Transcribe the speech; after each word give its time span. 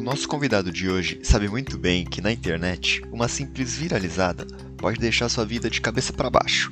O 0.00 0.02
nosso 0.02 0.26
convidado 0.26 0.72
de 0.72 0.88
hoje 0.88 1.20
sabe 1.22 1.46
muito 1.46 1.76
bem 1.76 2.06
que 2.06 2.22
na 2.22 2.32
internet, 2.32 3.02
uma 3.12 3.28
simples 3.28 3.76
viralizada 3.76 4.46
pode 4.78 4.98
deixar 4.98 5.28
sua 5.28 5.44
vida 5.44 5.68
de 5.68 5.78
cabeça 5.78 6.10
para 6.10 6.30
baixo. 6.30 6.70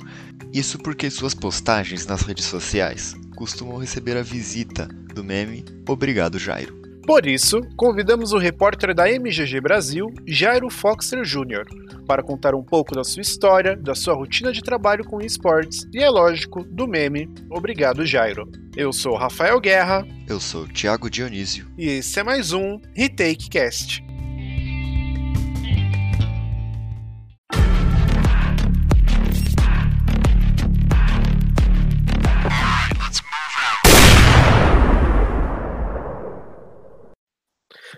Isso 0.51 0.79
porque 0.79 1.11
suas 1.11 1.35
postagens 1.35 2.07
nas 2.07 2.23
redes 2.23 2.45
sociais 2.45 3.15
costumam 3.35 3.77
receber 3.77 4.17
a 4.17 4.23
visita 4.23 4.87
do 5.13 5.23
meme 5.23 5.63
Obrigado 5.87 6.39
Jairo. 6.39 6.75
Por 7.05 7.27
isso, 7.27 7.61
convidamos 7.77 8.33
o 8.33 8.39
repórter 8.39 8.95
da 8.95 9.07
MGG 9.07 9.61
Brasil, 9.61 10.11
Jairo 10.25 10.71
Foxer 10.71 11.21
Jr., 11.21 11.67
para 12.09 12.23
contar 12.23 12.55
um 12.55 12.63
pouco 12.63 12.95
da 12.95 13.03
sua 13.03 13.21
história, 13.21 13.77
da 13.77 13.93
sua 13.93 14.15
rotina 14.15 14.51
de 14.51 14.63
trabalho 14.63 15.05
com 15.05 15.21
esportes 15.21 15.87
e, 15.93 15.99
é 15.99 16.09
lógico, 16.09 16.63
do 16.63 16.87
meme 16.87 17.31
Obrigado 17.51 18.03
Jairo. 18.03 18.49
Eu 18.75 18.91
sou 18.91 19.15
Rafael 19.15 19.59
Guerra. 19.59 20.03
Eu 20.27 20.39
sou 20.39 20.67
Thiago 20.67 21.07
Dionísio. 21.07 21.71
E 21.77 21.87
esse 21.87 22.19
é 22.19 22.23
mais 22.23 22.51
um 22.51 22.81
Retake 22.95 23.47
Cast. 23.47 24.03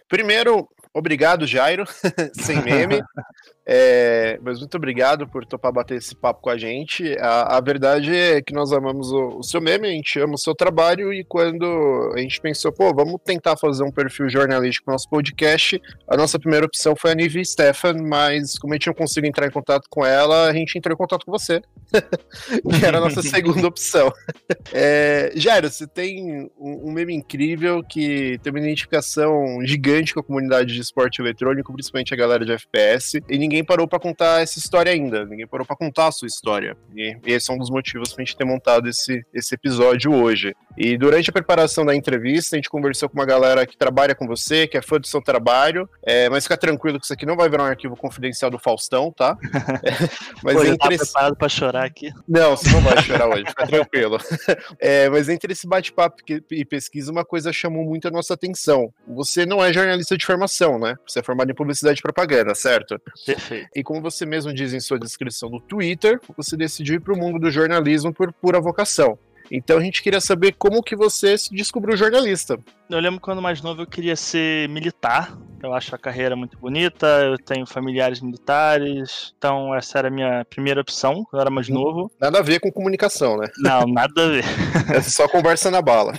Primeiro, 0.09 0.67
obrigado, 0.93 1.47
Jairo, 1.47 1.85
sem 2.33 2.61
meme. 2.61 3.01
É, 3.65 4.39
mas 4.41 4.59
muito 4.59 4.75
obrigado 4.75 5.27
por 5.27 5.45
topar 5.45 5.71
bater 5.71 5.97
esse 5.97 6.15
papo 6.15 6.41
com 6.41 6.49
a 6.49 6.57
gente. 6.57 7.15
A, 7.19 7.57
a 7.57 7.61
verdade 7.61 8.13
é 8.13 8.41
que 8.41 8.53
nós 8.53 8.73
amamos 8.73 9.11
o, 9.11 9.37
o, 9.37 9.43
seu 9.43 9.61
meme, 9.61 9.87
a 9.87 9.91
gente 9.91 10.19
ama 10.19 10.33
o 10.33 10.37
seu 10.37 10.55
trabalho, 10.55 11.13
e 11.13 11.23
quando 11.23 12.11
a 12.15 12.19
gente 12.19 12.41
pensou, 12.41 12.71
pô, 12.71 12.93
vamos 12.93 13.21
tentar 13.23 13.55
fazer 13.55 13.83
um 13.83 13.91
perfil 13.91 14.29
jornalístico 14.29 14.89
no 14.89 14.93
nosso 14.93 15.07
podcast, 15.09 15.79
a 16.07 16.17
nossa 16.17 16.39
primeira 16.39 16.65
opção 16.65 16.95
foi 16.95 17.11
a 17.11 17.15
Nive 17.15 17.45
Stefan, 17.45 17.93
mas 18.01 18.57
como 18.57 18.73
a 18.73 18.75
gente 18.75 18.87
não 18.87 18.93
conseguiu 18.95 19.29
entrar 19.29 19.45
em 19.45 19.51
contato 19.51 19.87
com 19.89 20.03
ela, 20.03 20.47
a 20.47 20.53
gente 20.53 20.77
entrou 20.77 20.93
em 20.93 20.97
contato 20.97 21.25
com 21.25 21.31
você, 21.31 21.61
que 21.93 22.85
era 22.85 22.97
a 22.97 23.01
nossa 23.01 23.21
segunda 23.23 23.67
opção. 23.67 24.11
É, 24.73 25.31
Jairo, 25.35 25.69
você 25.69 25.85
tem 25.85 26.49
um, 26.57 26.89
um 26.89 26.91
meme 26.91 27.13
incrível 27.13 27.83
que 27.83 28.39
tem 28.41 28.51
uma 28.51 28.59
identificação 28.59 29.63
gigante 29.63 30.13
com 30.15 30.19
a 30.19 30.23
comunidade 30.23 30.73
de 30.73 30.80
esporte 30.81 31.21
eletrônico, 31.21 31.73
principalmente 31.73 32.13
a 32.13 32.17
galera 32.17 32.45
de 32.45 32.53
FPS, 32.53 33.21
e 33.29 33.37
ninguém 33.37 33.63
parou 33.63 33.87
para 33.87 33.99
contar 33.99 34.41
essa 34.41 34.59
história 34.59 34.91
ainda, 34.91 35.25
ninguém 35.25 35.47
parou 35.47 35.65
para 35.65 35.75
contar 35.75 36.07
a 36.07 36.11
sua 36.11 36.27
história. 36.27 36.75
E, 36.95 37.17
esse 37.25 37.51
é 37.51 37.53
um 37.53 37.57
dos 37.57 37.69
motivos 37.69 38.13
pra 38.13 38.23
gente 38.23 38.35
ter 38.35 38.45
montado 38.45 38.87
esse, 38.87 39.25
esse 39.33 39.55
episódio 39.55 40.13
hoje. 40.13 40.55
E 40.77 40.97
durante 40.97 41.29
a 41.29 41.33
preparação 41.33 41.85
da 41.85 41.95
entrevista, 41.95 42.55
a 42.55 42.57
gente 42.57 42.69
conversou 42.69 43.09
com 43.09 43.15
uma 43.15 43.25
galera 43.25 43.65
que 43.65 43.77
trabalha 43.77 44.15
com 44.15 44.25
você, 44.25 44.67
que 44.67 44.77
é 44.77 44.81
fã 44.81 44.99
do 44.99 45.07
seu 45.07 45.21
trabalho, 45.21 45.89
é, 46.03 46.29
mas 46.29 46.43
fica 46.43 46.57
tranquilo 46.57 46.99
que 46.99 47.05
isso 47.05 47.13
aqui 47.13 47.25
não 47.25 47.35
vai 47.35 47.49
virar 47.49 47.63
um 47.63 47.67
arquivo 47.67 47.95
confidencial 47.95 48.49
do 48.49 48.59
Faustão, 48.59 49.11
tá? 49.11 49.37
É, 49.83 49.91
mas 50.43 50.55
Pô, 50.55 50.63
entre... 50.63 50.77
tá 50.77 50.87
preparado 50.87 51.35
pra 51.35 51.49
chorar 51.49 51.85
aqui? 51.85 52.11
Não, 52.27 52.55
você 52.55 52.69
não 52.71 52.81
vai 52.81 52.97
chorar 53.03 53.27
hoje, 53.27 53.45
fica 53.47 53.67
tranquilo. 53.67 54.17
É, 54.79 55.09
mas 55.09 55.29
entre 55.29 55.53
esse 55.53 55.67
bate-papo 55.67 56.21
e 56.51 56.65
pesquisa, 56.65 57.11
uma 57.11 57.25
coisa 57.25 57.51
chamou 57.53 57.83
muito 57.83 58.07
a 58.07 58.11
nossa 58.11 58.33
atenção. 58.33 58.93
Você 59.07 59.45
não 59.45 59.63
é 59.63 59.71
jornalista 59.71 60.17
de 60.17 60.25
formação, 60.25 60.70
né? 60.79 60.95
Você 61.07 61.19
é 61.19 61.23
formado 61.23 61.51
em 61.51 61.55
publicidade 61.55 61.99
e 61.99 62.01
propaganda, 62.01 62.53
certo? 62.55 62.99
Perfeito. 63.25 63.69
E 63.75 63.83
como 63.83 64.01
você 64.01 64.25
mesmo 64.25 64.53
diz 64.53 64.73
em 64.73 64.79
sua 64.79 64.99
descrição 64.99 65.49
do 65.49 65.59
Twitter, 65.59 66.19
você 66.35 66.55
decidiu 66.57 66.95
ir 66.95 66.99
para 66.99 67.13
o 67.13 67.17
mundo 67.17 67.39
do 67.39 67.51
jornalismo 67.51 68.13
por 68.13 68.31
pura 68.33 68.59
vocação. 68.59 69.17
Então 69.51 69.77
a 69.77 69.81
gente 69.81 70.01
queria 70.01 70.21
saber 70.21 70.53
como 70.53 70.81
que 70.81 70.95
você 70.95 71.37
se 71.37 71.53
descobriu 71.53 71.97
jornalista. 71.97 72.57
Eu 72.89 72.99
lembro 72.99 73.19
quando 73.19 73.41
mais 73.41 73.61
novo 73.61 73.81
eu 73.81 73.87
queria 73.87 74.15
ser 74.15 74.69
militar. 74.69 75.37
Eu 75.61 75.73
acho 75.73 75.93
a 75.93 75.97
carreira 75.97 76.35
muito 76.35 76.57
bonita, 76.57 77.05
eu 77.05 77.37
tenho 77.37 77.67
familiares 77.67 78.19
militares, 78.19 79.31
então 79.37 79.75
essa 79.75 79.99
era 79.99 80.07
a 80.07 80.11
minha 80.11 80.43
primeira 80.45 80.81
opção 80.81 81.23
quando 81.25 81.35
eu 81.35 81.41
era 81.41 81.51
mais 81.51 81.69
hum, 81.69 81.73
novo. 81.73 82.11
Nada 82.19 82.39
a 82.39 82.41
ver 82.41 82.59
com 82.59 82.71
comunicação, 82.71 83.37
né? 83.37 83.47
Não, 83.59 83.85
nada 83.85 84.25
a 84.25 84.27
ver. 84.27 84.45
É 84.91 85.01
só 85.01 85.27
conversa 85.27 85.69
na 85.69 85.81
bala. 85.81 86.13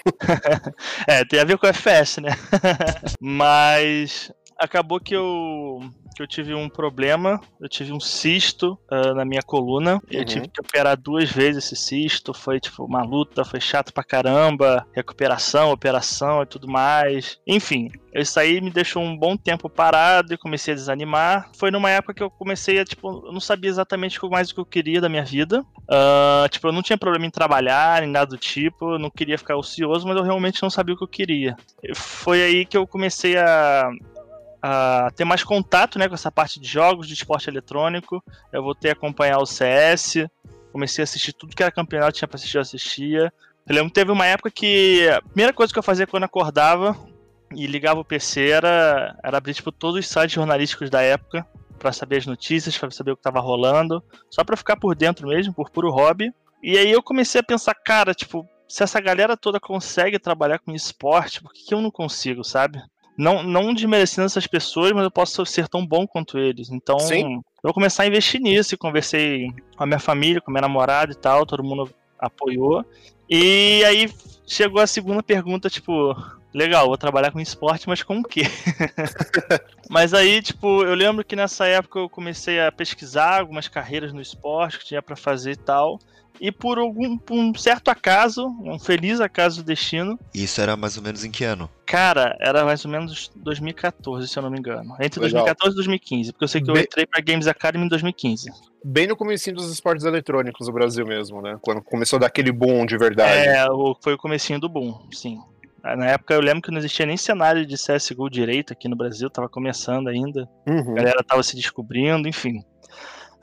é, 1.08 1.24
tem 1.24 1.40
a 1.40 1.44
ver 1.44 1.58
com 1.58 1.66
FPS, 1.66 2.20
né? 2.20 2.30
Mas 3.18 4.30
acabou 4.62 5.00
que 5.00 5.14
eu 5.14 5.80
que 6.14 6.22
eu 6.22 6.26
tive 6.26 6.54
um 6.54 6.68
problema, 6.68 7.40
eu 7.60 7.68
tive 7.68 7.92
um 7.92 7.98
cisto 7.98 8.78
uh, 8.90 9.14
na 9.14 9.24
minha 9.24 9.42
coluna, 9.42 9.94
uhum. 9.94 10.00
eu 10.10 10.24
tive 10.24 10.46
que 10.46 10.60
operar 10.60 10.96
duas 10.96 11.30
vezes 11.30 11.64
esse 11.64 11.76
cisto, 11.76 12.34
foi 12.34 12.60
tipo 12.60 12.84
uma 12.84 13.02
luta, 13.02 13.44
foi 13.44 13.60
chato 13.60 13.92
pra 13.92 14.04
caramba, 14.04 14.86
recuperação, 14.92 15.72
operação 15.72 16.42
e 16.42 16.46
tudo 16.46 16.68
mais. 16.68 17.38
Enfim, 17.46 17.90
isso 18.14 18.38
aí 18.38 18.60
me 18.60 18.70
deixou 18.70 19.02
um 19.02 19.16
bom 19.16 19.36
tempo 19.36 19.70
parado 19.70 20.34
e 20.34 20.38
comecei 20.38 20.74
a 20.74 20.76
desanimar. 20.76 21.50
Foi 21.56 21.70
numa 21.70 21.90
época 21.90 22.14
que 22.14 22.22
eu 22.22 22.30
comecei 22.30 22.78
a, 22.78 22.84
tipo, 22.84 23.22
eu 23.26 23.32
não 23.32 23.40
sabia 23.40 23.70
exatamente 23.70 24.18
mais 24.28 24.50
o 24.50 24.54
que 24.54 24.60
eu 24.60 24.66
queria 24.66 25.00
da 25.00 25.08
minha 25.08 25.24
vida. 25.24 25.60
Uh, 25.60 26.48
tipo, 26.50 26.68
eu 26.68 26.72
não 26.72 26.82
tinha 26.82 26.98
problema 26.98 27.26
em 27.26 27.30
trabalhar, 27.30 28.02
nem 28.02 28.10
nada 28.10 28.26
do 28.26 28.38
tipo, 28.38 28.94
eu 28.94 28.98
não 28.98 29.10
queria 29.10 29.38
ficar 29.38 29.56
ocioso, 29.56 30.06
mas 30.06 30.16
eu 30.16 30.22
realmente 30.22 30.62
não 30.62 30.70
sabia 30.70 30.94
o 30.94 30.98
que 30.98 31.04
eu 31.04 31.08
queria. 31.08 31.56
Foi 31.94 32.42
aí 32.42 32.66
que 32.66 32.76
eu 32.76 32.86
comecei 32.86 33.36
a 33.36 33.90
a 34.62 35.10
ter 35.16 35.24
mais 35.24 35.42
contato 35.42 35.98
né, 35.98 36.08
com 36.08 36.14
essa 36.14 36.30
parte 36.30 36.60
de 36.60 36.68
jogos, 36.68 37.08
de 37.08 37.14
esporte 37.14 37.50
eletrônico. 37.50 38.22
Eu 38.52 38.62
voltei 38.62 38.90
a 38.90 38.94
acompanhar 38.94 39.38
o 39.38 39.46
CS, 39.46 40.28
comecei 40.70 41.02
a 41.02 41.04
assistir 41.04 41.32
tudo 41.32 41.56
que 41.56 41.62
era 41.62 41.72
campeonato, 41.72 42.12
tinha 42.12 42.28
pra 42.28 42.36
assistir, 42.36 42.56
eu 42.56 42.62
assistia. 42.62 43.32
Eu 43.66 43.74
lembro 43.74 43.90
que 43.90 43.94
teve 43.94 44.12
uma 44.12 44.26
época 44.26 44.50
que 44.50 45.08
a 45.08 45.20
primeira 45.22 45.52
coisa 45.52 45.72
que 45.72 45.78
eu 45.78 45.82
fazia 45.82 46.06
quando 46.06 46.24
acordava 46.24 46.96
e 47.54 47.66
ligava 47.66 48.00
o 48.00 48.04
PC 48.04 48.48
era, 48.48 49.18
era 49.22 49.36
abrir 49.36 49.54
tipo, 49.54 49.72
todos 49.72 49.98
os 49.98 50.08
sites 50.08 50.32
jornalísticos 50.32 50.88
da 50.88 51.02
época 51.02 51.46
para 51.78 51.92
saber 51.92 52.18
as 52.18 52.26
notícias, 52.26 52.78
para 52.78 52.90
saber 52.92 53.10
o 53.10 53.16
que 53.16 53.20
estava 53.20 53.40
rolando, 53.40 54.02
só 54.30 54.44
para 54.44 54.56
ficar 54.56 54.76
por 54.76 54.94
dentro 54.94 55.26
mesmo, 55.26 55.52
por 55.52 55.70
puro 55.70 55.90
hobby. 55.90 56.32
E 56.62 56.78
aí 56.78 56.90
eu 56.92 57.02
comecei 57.02 57.40
a 57.40 57.44
pensar, 57.44 57.74
cara, 57.74 58.14
tipo, 58.14 58.48
se 58.68 58.84
essa 58.84 59.00
galera 59.00 59.36
toda 59.36 59.58
consegue 59.58 60.18
trabalhar 60.18 60.60
com 60.60 60.72
esporte, 60.72 61.42
por 61.42 61.52
que, 61.52 61.64
que 61.64 61.74
eu 61.74 61.80
não 61.80 61.90
consigo, 61.90 62.44
sabe? 62.44 62.80
Não, 63.16 63.42
não 63.42 63.74
desmerecendo 63.74 64.26
essas 64.26 64.46
pessoas, 64.46 64.92
mas 64.92 65.04
eu 65.04 65.10
posso 65.10 65.44
ser 65.44 65.68
tão 65.68 65.86
bom 65.86 66.06
quanto 66.06 66.38
eles. 66.38 66.70
Então, 66.70 66.98
Sim. 66.98 67.36
eu 67.36 67.42
vou 67.62 67.74
começar 67.74 68.04
a 68.04 68.06
investir 68.06 68.40
nisso. 68.40 68.74
E 68.74 68.78
conversei 68.78 69.48
com 69.76 69.84
a 69.84 69.86
minha 69.86 69.98
família, 69.98 70.40
com 70.40 70.50
a 70.50 70.52
minha 70.52 70.62
namorada 70.62 71.12
e 71.12 71.16
tal, 71.16 71.46
todo 71.46 71.64
mundo 71.64 71.90
apoiou. 72.18 72.84
E 73.28 73.82
aí 73.84 74.10
chegou 74.46 74.80
a 74.80 74.86
segunda 74.86 75.22
pergunta, 75.22 75.70
tipo, 75.70 76.14
legal, 76.52 76.86
vou 76.86 76.98
trabalhar 76.98 77.30
com 77.30 77.40
esporte, 77.40 77.88
mas 77.88 78.02
com 78.02 78.18
o 78.18 78.24
quê? 78.24 78.42
mas 79.88 80.12
aí, 80.14 80.42
tipo, 80.42 80.84
eu 80.84 80.94
lembro 80.94 81.24
que 81.24 81.36
nessa 81.36 81.66
época 81.66 81.98
eu 81.98 82.08
comecei 82.08 82.60
a 82.60 82.70
pesquisar 82.70 83.40
algumas 83.40 83.68
carreiras 83.68 84.12
no 84.12 84.20
esporte 84.20 84.78
que 84.78 84.84
tinha 84.84 85.02
para 85.02 85.16
fazer 85.16 85.52
e 85.52 85.56
tal. 85.56 85.98
E 86.42 86.50
por 86.50 86.76
algum 86.76 87.16
por 87.16 87.36
um 87.36 87.54
certo 87.54 87.88
acaso, 87.88 88.48
um 88.64 88.76
feliz 88.76 89.20
acaso 89.20 89.62
do 89.62 89.66
destino. 89.66 90.18
Isso 90.34 90.60
era 90.60 90.76
mais 90.76 90.96
ou 90.96 91.02
menos 91.04 91.24
em 91.24 91.30
que 91.30 91.44
ano? 91.44 91.70
Cara, 91.86 92.36
era 92.40 92.64
mais 92.64 92.84
ou 92.84 92.90
menos 92.90 93.30
2014, 93.36 94.26
se 94.26 94.36
eu 94.36 94.42
não 94.42 94.50
me 94.50 94.58
engano. 94.58 94.96
Entre 94.98 95.20
Legal. 95.20 95.44
2014 95.44 95.72
e 95.72 95.76
2015, 95.76 96.32
porque 96.32 96.44
eu 96.44 96.48
sei 96.48 96.60
que 96.60 96.68
eu 96.68 96.74
Bem... 96.74 96.82
entrei 96.82 97.06
pra 97.06 97.22
Games 97.22 97.46
Academy 97.46 97.84
em 97.84 97.88
2015. 97.88 98.50
Bem 98.84 99.06
no 99.06 99.14
comecinho 99.14 99.54
dos 99.54 99.70
esportes 99.70 100.04
eletrônicos 100.04 100.66
no 100.66 100.72
Brasil 100.72 101.06
mesmo, 101.06 101.40
né? 101.40 101.56
Quando 101.62 101.80
começou 101.80 102.18
daquele 102.18 102.50
boom 102.50 102.86
de 102.86 102.98
verdade. 102.98 103.46
É, 103.46 103.64
foi 104.02 104.14
o 104.14 104.18
comecinho 104.18 104.58
do 104.58 104.68
boom, 104.68 104.98
sim. 105.12 105.38
Na 105.84 106.06
época 106.06 106.34
eu 106.34 106.40
lembro 106.40 106.62
que 106.62 106.72
não 106.72 106.78
existia 106.78 107.06
nem 107.06 107.16
cenário 107.16 107.64
de 107.64 107.76
CSGO 107.76 108.28
direito 108.28 108.72
aqui 108.72 108.88
no 108.88 108.96
Brasil, 108.96 109.30
tava 109.30 109.48
começando 109.48 110.08
ainda. 110.08 110.48
Uhum. 110.66 110.90
A 110.90 110.94
galera 110.94 111.22
tava 111.22 111.44
se 111.44 111.54
descobrindo, 111.54 112.26
enfim. 112.26 112.64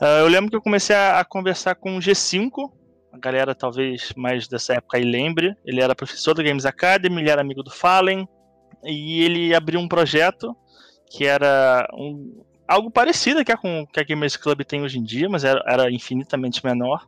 Uh, 0.02 0.20
eu 0.20 0.28
lembro 0.28 0.50
que 0.50 0.56
eu 0.58 0.62
comecei 0.62 0.96
a, 0.96 1.22
a 1.22 1.26
conversar 1.26 1.76
com 1.76 1.96
o 1.96 2.00
G5, 2.00 2.70
a 3.12 3.18
galera 3.18 3.56
talvez 3.56 4.14
mais 4.16 4.48
dessa 4.48 4.74
época 4.74 4.98
aí 4.98 5.04
lembre. 5.04 5.56
Ele 5.66 5.82
era 5.82 5.96
professor 5.96 6.34
do 6.34 6.44
Games 6.44 6.66
Academy, 6.66 7.22
ele 7.22 7.30
era 7.30 7.42
amigo 7.42 7.64
do 7.64 7.72
Fallen, 7.72 8.28
e 8.84 9.24
ele 9.24 9.54
abriu 9.54 9.80
um 9.80 9.88
projeto 9.88 10.56
que 11.10 11.26
era 11.26 11.88
um, 11.94 12.44
algo 12.70 12.92
parecido 12.92 13.44
que 13.44 13.52
a, 13.52 13.58
com, 13.58 13.86
que 13.92 14.00
a 14.00 14.04
Gamers 14.04 14.38
Club 14.38 14.64
tem 14.64 14.84
hoje 14.84 15.00
em 15.00 15.04
dia, 15.04 15.28
mas 15.28 15.44
era, 15.44 15.64
era 15.68 15.92
infinitamente 15.92 16.64
menor, 16.64 17.08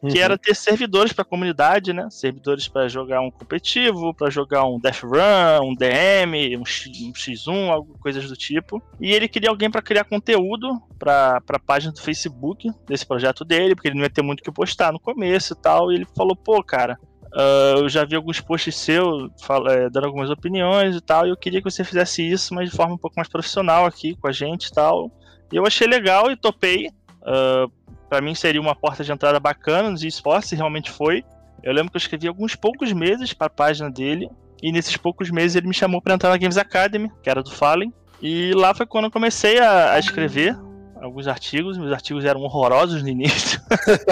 que 0.00 0.18
uhum. 0.18 0.24
era 0.24 0.38
ter 0.38 0.54
servidores 0.54 1.12
para 1.12 1.22
a 1.22 1.26
comunidade, 1.26 1.92
né? 1.92 2.08
Servidores 2.10 2.66
para 2.68 2.88
jogar 2.88 3.20
um 3.20 3.30
competitivo, 3.30 4.14
para 4.14 4.30
jogar 4.30 4.64
um 4.64 4.78
Death 4.78 5.02
Run, 5.02 5.70
um 5.70 5.74
DM, 5.74 6.56
um, 6.56 6.64
X, 6.64 7.00
um 7.02 7.12
X1, 7.12 7.70
algo, 7.70 7.98
coisas 7.98 8.28
do 8.28 8.36
tipo. 8.36 8.82
E 8.98 9.12
ele 9.12 9.28
queria 9.28 9.50
alguém 9.50 9.70
para 9.70 9.82
criar 9.82 10.04
conteúdo 10.04 10.80
para 10.98 11.40
a 11.48 11.58
página 11.58 11.92
do 11.92 12.00
Facebook 12.00 12.70
desse 12.86 13.06
projeto 13.06 13.44
dele, 13.44 13.74
porque 13.74 13.88
ele 13.88 13.96
não 13.96 14.04
ia 14.04 14.10
ter 14.10 14.22
muito 14.22 14.40
o 14.40 14.42
que 14.42 14.50
postar 14.50 14.92
no 14.92 15.00
começo 15.00 15.52
e 15.52 15.56
tal. 15.56 15.92
E 15.92 15.96
ele 15.96 16.06
falou: 16.16 16.34
pô, 16.34 16.62
cara, 16.62 16.98
Uh, 17.34 17.80
eu 17.80 17.88
já 17.88 18.04
vi 18.04 18.14
alguns 18.14 18.40
posts 18.40 18.76
seus 18.76 19.28
é, 19.68 19.90
dando 19.90 20.06
algumas 20.06 20.30
opiniões 20.30 20.94
e 20.94 21.00
tal, 21.00 21.26
e 21.26 21.30
eu 21.30 21.36
queria 21.36 21.60
que 21.60 21.68
você 21.68 21.82
fizesse 21.82 22.22
isso, 22.22 22.54
mas 22.54 22.70
de 22.70 22.76
forma 22.76 22.94
um 22.94 22.98
pouco 22.98 23.16
mais 23.16 23.28
profissional 23.28 23.84
aqui 23.84 24.14
com 24.14 24.28
a 24.28 24.32
gente 24.32 24.66
e 24.66 24.72
tal. 24.72 25.10
E 25.52 25.56
eu 25.56 25.66
achei 25.66 25.86
legal 25.86 26.30
e 26.30 26.36
topei. 26.36 26.88
Uh, 27.22 27.70
para 28.08 28.20
mim 28.20 28.34
seria 28.34 28.60
uma 28.60 28.76
porta 28.76 29.02
de 29.02 29.10
entrada 29.10 29.40
bacana 29.40 29.90
nos 29.90 30.04
esportes, 30.04 30.52
e 30.52 30.56
realmente 30.56 30.92
foi. 30.92 31.24
Eu 31.64 31.72
lembro 31.72 31.90
que 31.90 31.96
eu 31.96 32.00
escrevi 32.00 32.28
alguns 32.28 32.54
poucos 32.54 32.92
meses 32.92 33.32
para 33.32 33.48
a 33.48 33.50
página 33.50 33.90
dele, 33.90 34.28
E 34.62 34.70
nesses 34.70 34.96
poucos 34.96 35.30
meses 35.30 35.56
ele 35.56 35.66
me 35.66 35.74
chamou 35.74 36.00
para 36.00 36.14
entrar 36.14 36.30
na 36.30 36.36
Games 36.36 36.56
Academy, 36.56 37.10
que 37.20 37.28
era 37.28 37.42
do 37.42 37.50
Fallen. 37.50 37.92
E 38.22 38.52
lá 38.54 38.72
foi 38.74 38.86
quando 38.86 39.06
eu 39.06 39.10
comecei 39.10 39.58
a, 39.58 39.94
a 39.94 39.98
escrever 39.98 40.56
alguns 41.00 41.26
artigos. 41.26 41.76
Meus 41.76 41.92
artigos 41.92 42.24
eram 42.24 42.42
horrorosos 42.42 43.02
no 43.02 43.08
início. 43.08 43.60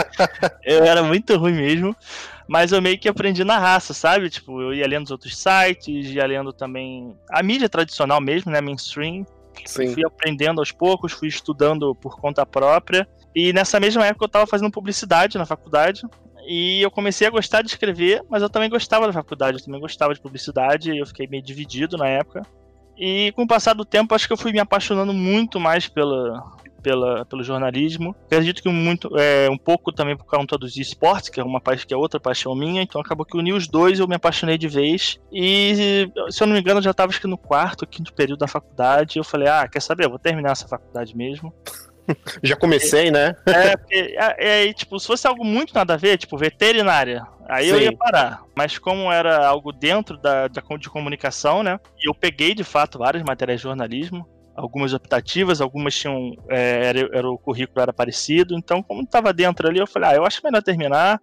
eu 0.65 0.85
era 0.85 1.03
muito 1.03 1.37
ruim 1.37 1.55
mesmo. 1.55 1.95
Mas 2.53 2.71
eu 2.71 2.83
meio 2.83 2.99
que 2.99 3.09
aprendi 3.09 3.45
na 3.45 3.59
raça, 3.59 3.95
sabe? 3.95 4.29
Tipo, 4.29 4.61
eu 4.61 4.75
ia 4.75 4.87
lendo 4.87 5.07
os 5.07 5.11
outros 5.11 5.35
sites, 5.39 6.11
ia 6.11 6.27
lendo 6.27 6.53
também 6.53 7.17
a 7.31 7.43
mídia 7.43 7.67
tradicional 7.67 8.21
mesmo, 8.21 8.53
né? 8.53 8.61
Mainstream. 8.61 9.25
Sim. 9.65 9.95
Fui 9.95 10.05
aprendendo 10.05 10.61
aos 10.61 10.71
poucos, 10.71 11.13
fui 11.13 11.29
estudando 11.29 11.95
por 11.95 12.21
conta 12.21 12.45
própria. 12.45 13.09
E 13.35 13.55
nessa 13.55 13.81
mesma 13.81 14.05
época 14.05 14.25
eu 14.25 14.27
estava 14.27 14.47
fazendo 14.47 14.71
publicidade 14.71 15.39
na 15.39 15.47
faculdade. 15.47 16.03
E 16.47 16.83
eu 16.83 16.91
comecei 16.91 17.27
a 17.27 17.31
gostar 17.31 17.63
de 17.63 17.69
escrever, 17.69 18.23
mas 18.29 18.43
eu 18.43 18.51
também 18.51 18.69
gostava 18.69 19.07
da 19.07 19.15
faculdade, 19.15 19.57
eu 19.57 19.65
também 19.65 19.81
gostava 19.81 20.13
de 20.13 20.21
publicidade, 20.21 20.93
e 20.93 20.99
eu 20.99 21.07
fiquei 21.07 21.27
meio 21.27 21.43
dividido 21.43 21.97
na 21.97 22.07
época. 22.07 22.43
E 22.99 23.33
com 23.35 23.45
o 23.45 23.49
passar 23.49 23.73
do 23.73 23.87
tempo, 23.87 24.15
acho 24.15 24.27
que 24.27 24.33
eu 24.35 24.37
fui 24.37 24.53
me 24.53 24.59
apaixonando 24.59 25.15
muito 25.15 25.59
mais 25.59 25.89
pela, 25.89 26.53
pela, 26.83 27.25
pelo 27.25 27.43
jornalismo. 27.43 28.15
acredito 28.27 28.63
que 28.63 28.69
muito, 28.69 29.17
é, 29.19 29.49
um 29.49 29.59
pouco 29.59 29.93
também 29.93 30.17
por 30.17 30.27
conta 30.27 30.59
dos 30.59 30.77
esportes, 30.77 31.29
que 31.29 31.41
é 31.41 31.45
uma 31.45 31.61
parte 31.61 31.87
que 31.87 31.95
é 31.95 31.97
outra 31.97 32.19
paixão 32.19 32.55
minha, 32.55 32.83
então 32.83 33.01
acabou 33.01 33.25
que 33.25 33.37
uniu 33.37 33.57
os 33.57 33.69
dois 33.69 33.99
eu 33.99 34.09
me 34.09 34.17
apaixonei 34.17 34.59
de 34.59 34.69
vez. 34.69 35.21
E 35.33 36.11
se 36.31 36.43
eu 36.43 36.47
não 36.47 36.55
me 36.55 36.61
engano, 36.61 36.79
eu 36.79 36.85
já 36.85 36.91
estava 36.91 37.13
acho 37.13 37.21
que 37.21 37.27
no 37.27 37.39
quarto, 37.39 37.87
quinto 37.87 38.13
período 38.13 38.41
da 38.41 38.49
faculdade. 38.49 39.19
Eu 39.19 39.25
falei, 39.25 39.49
ah, 39.49 39.69
quer 39.69 39.81
saber? 39.81 40.07
Eu 40.07 40.11
vou 40.11 40.19
terminar 40.19 40.53
essa 40.53 40.67
faculdade 40.67 41.17
mesmo. 41.17 41.55
Já 42.43 42.57
comecei, 42.57 43.11
né? 43.11 43.37
É, 43.47 43.77
porque, 43.77 44.17
é, 44.19 44.69
é, 44.69 44.73
tipo, 44.73 44.99
se 44.99 45.07
fosse 45.07 45.27
algo 45.27 45.45
muito 45.45 45.75
nada 45.75 45.95
a 45.95 45.97
ver, 45.97 46.19
tipo, 46.19 46.37
veterinária, 46.37 47.25
aí 47.49 47.67
Sim. 47.67 47.73
eu 47.73 47.81
ia 47.81 47.97
parar. 47.97 48.43
Mas 48.57 48.77
como 48.79 49.11
era 49.13 49.47
algo 49.47 49.73
dentro 49.73 50.17
da, 50.17 50.49
da, 50.49 50.63
de 50.79 50.91
comunicação, 50.91 51.63
né? 51.63 51.79
E 51.99 52.09
eu 52.09 52.15
peguei, 52.15 52.55
de 52.55 52.65
fato, 52.65 52.99
várias 52.99 53.23
matérias 53.23 53.61
de 53.61 53.65
jornalismo, 53.65 54.27
algumas 54.55 54.93
optativas, 54.93 55.61
algumas 55.61 55.95
tinham. 55.95 56.33
É, 56.49 56.87
era, 56.87 57.01
era, 57.13 57.31
o 57.31 57.39
currículo 57.39 57.81
era 57.81 57.93
parecido. 57.93 58.55
Então, 58.57 58.83
como 58.83 59.03
estava 59.03 59.33
dentro 59.33 59.69
ali, 59.69 59.79
eu 59.79 59.87
falei, 59.87 60.11
ah, 60.11 60.15
eu 60.15 60.25
acho 60.25 60.41
melhor 60.45 60.63
terminar. 60.63 61.21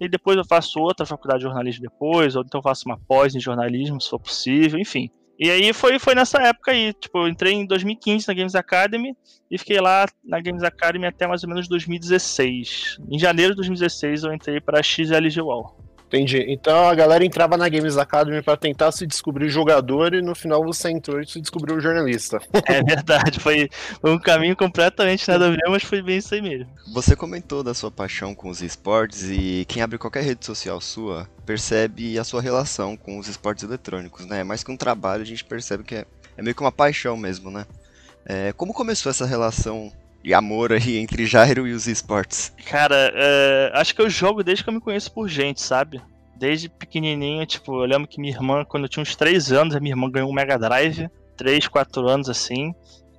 E 0.00 0.08
depois 0.08 0.36
eu 0.36 0.44
faço 0.44 0.80
outra 0.80 1.04
faculdade 1.04 1.40
de 1.40 1.44
jornalismo 1.44 1.82
depois, 1.82 2.34
ou 2.34 2.42
então 2.42 2.62
faço 2.62 2.84
uma 2.86 2.98
pós 2.98 3.34
em 3.34 3.40
jornalismo, 3.40 4.00
se 4.00 4.08
for 4.08 4.18
possível, 4.18 4.78
enfim. 4.78 5.10
E 5.38 5.50
aí 5.50 5.72
foi, 5.72 5.98
foi 5.98 6.14
nessa 6.14 6.38
época 6.42 6.70
aí, 6.70 6.92
tipo, 6.92 7.18
eu 7.18 7.28
entrei 7.28 7.54
em 7.54 7.66
2015 7.66 8.28
na 8.28 8.34
Games 8.34 8.54
Academy 8.54 9.16
e 9.50 9.56
fiquei 9.56 9.80
lá 9.80 10.06
na 10.22 10.38
Games 10.38 10.62
Academy 10.62 11.06
até 11.06 11.26
mais 11.26 11.42
ou 11.42 11.48
menos 11.48 11.66
2016. 11.66 12.98
Em 13.10 13.18
janeiro 13.18 13.52
de 13.52 13.56
2016 13.56 14.24
eu 14.24 14.34
entrei 14.34 14.60
para 14.60 14.80
a 14.80 14.82
XLG 14.82 15.40
WoW. 15.40 15.76
Entendi. 16.10 16.44
Então 16.48 16.88
a 16.88 16.94
galera 16.94 17.24
entrava 17.24 17.56
na 17.56 17.68
Games 17.68 17.96
Academy 17.96 18.42
para 18.42 18.56
tentar 18.56 18.90
se 18.90 19.06
descobrir 19.06 19.48
jogador 19.48 20.12
e 20.12 20.20
no 20.20 20.34
final 20.34 20.64
você 20.64 20.90
entrou 20.90 21.20
e 21.20 21.26
se 21.26 21.40
descobriu 21.40 21.80
jornalista. 21.80 22.40
É 22.66 22.82
verdade, 22.82 23.38
foi, 23.38 23.68
um 24.02 24.18
caminho 24.18 24.56
completamente 24.56 25.28
nada 25.28 25.46
a 25.46 25.50
ver, 25.50 25.62
mas 25.68 25.84
foi 25.84 26.02
bem 26.02 26.18
isso 26.18 26.34
aí 26.34 26.42
mesmo. 26.42 26.66
Você 26.92 27.14
comentou 27.14 27.62
da 27.62 27.74
sua 27.74 27.90
paixão 27.90 28.34
com 28.34 28.48
os 28.48 28.60
esportes 28.60 29.30
e 29.30 29.64
quem 29.68 29.82
abre 29.82 29.98
qualquer 29.98 30.24
rede 30.24 30.44
social 30.44 30.80
sua 30.80 31.28
percebe 31.46 32.18
a 32.18 32.24
sua 32.24 32.42
relação 32.42 32.96
com 32.96 33.18
os 33.18 33.28
esportes 33.28 33.62
eletrônicos, 33.62 34.26
né? 34.26 34.42
Mais 34.42 34.64
que 34.64 34.72
um 34.72 34.76
trabalho, 34.76 35.22
a 35.22 35.26
gente 35.26 35.44
percebe 35.44 35.84
que 35.84 35.94
é, 35.94 36.04
é 36.36 36.42
meio 36.42 36.54
que 36.54 36.62
uma 36.62 36.72
paixão 36.72 37.16
mesmo, 37.16 37.50
né? 37.50 37.66
É, 38.24 38.52
como 38.52 38.74
começou 38.74 39.10
essa 39.10 39.24
relação 39.24 39.92
de 40.22 40.34
amor 40.34 40.72
aí 40.72 40.98
entre 40.98 41.26
Jairo 41.26 41.66
e 41.66 41.72
os 41.72 41.86
esportes? 41.86 42.52
Cara, 42.66 43.12
é, 43.14 43.72
acho 43.74 43.94
que 43.94 44.02
eu 44.02 44.10
jogo 44.10 44.42
desde 44.42 44.62
que 44.62 44.70
eu 44.70 44.74
me 44.74 44.80
conheço 44.80 45.12
por 45.12 45.28
gente, 45.28 45.60
sabe? 45.60 46.00
Desde 46.36 46.68
pequenininho, 46.68 47.44
tipo, 47.46 47.82
eu 47.82 47.86
lembro 47.86 48.08
que 48.08 48.20
minha 48.20 48.32
irmã, 48.32 48.64
quando 48.64 48.84
eu 48.84 48.88
tinha 48.88 49.02
uns 49.02 49.14
3 49.14 49.52
anos, 49.52 49.74
a 49.74 49.80
minha 49.80 49.92
irmã 49.92 50.10
ganhou 50.10 50.30
um 50.30 50.32
Mega 50.32 50.58
Drive, 50.58 51.08
3, 51.36 51.68
4 51.68 52.08
anos 52.08 52.28
assim. 52.28 52.72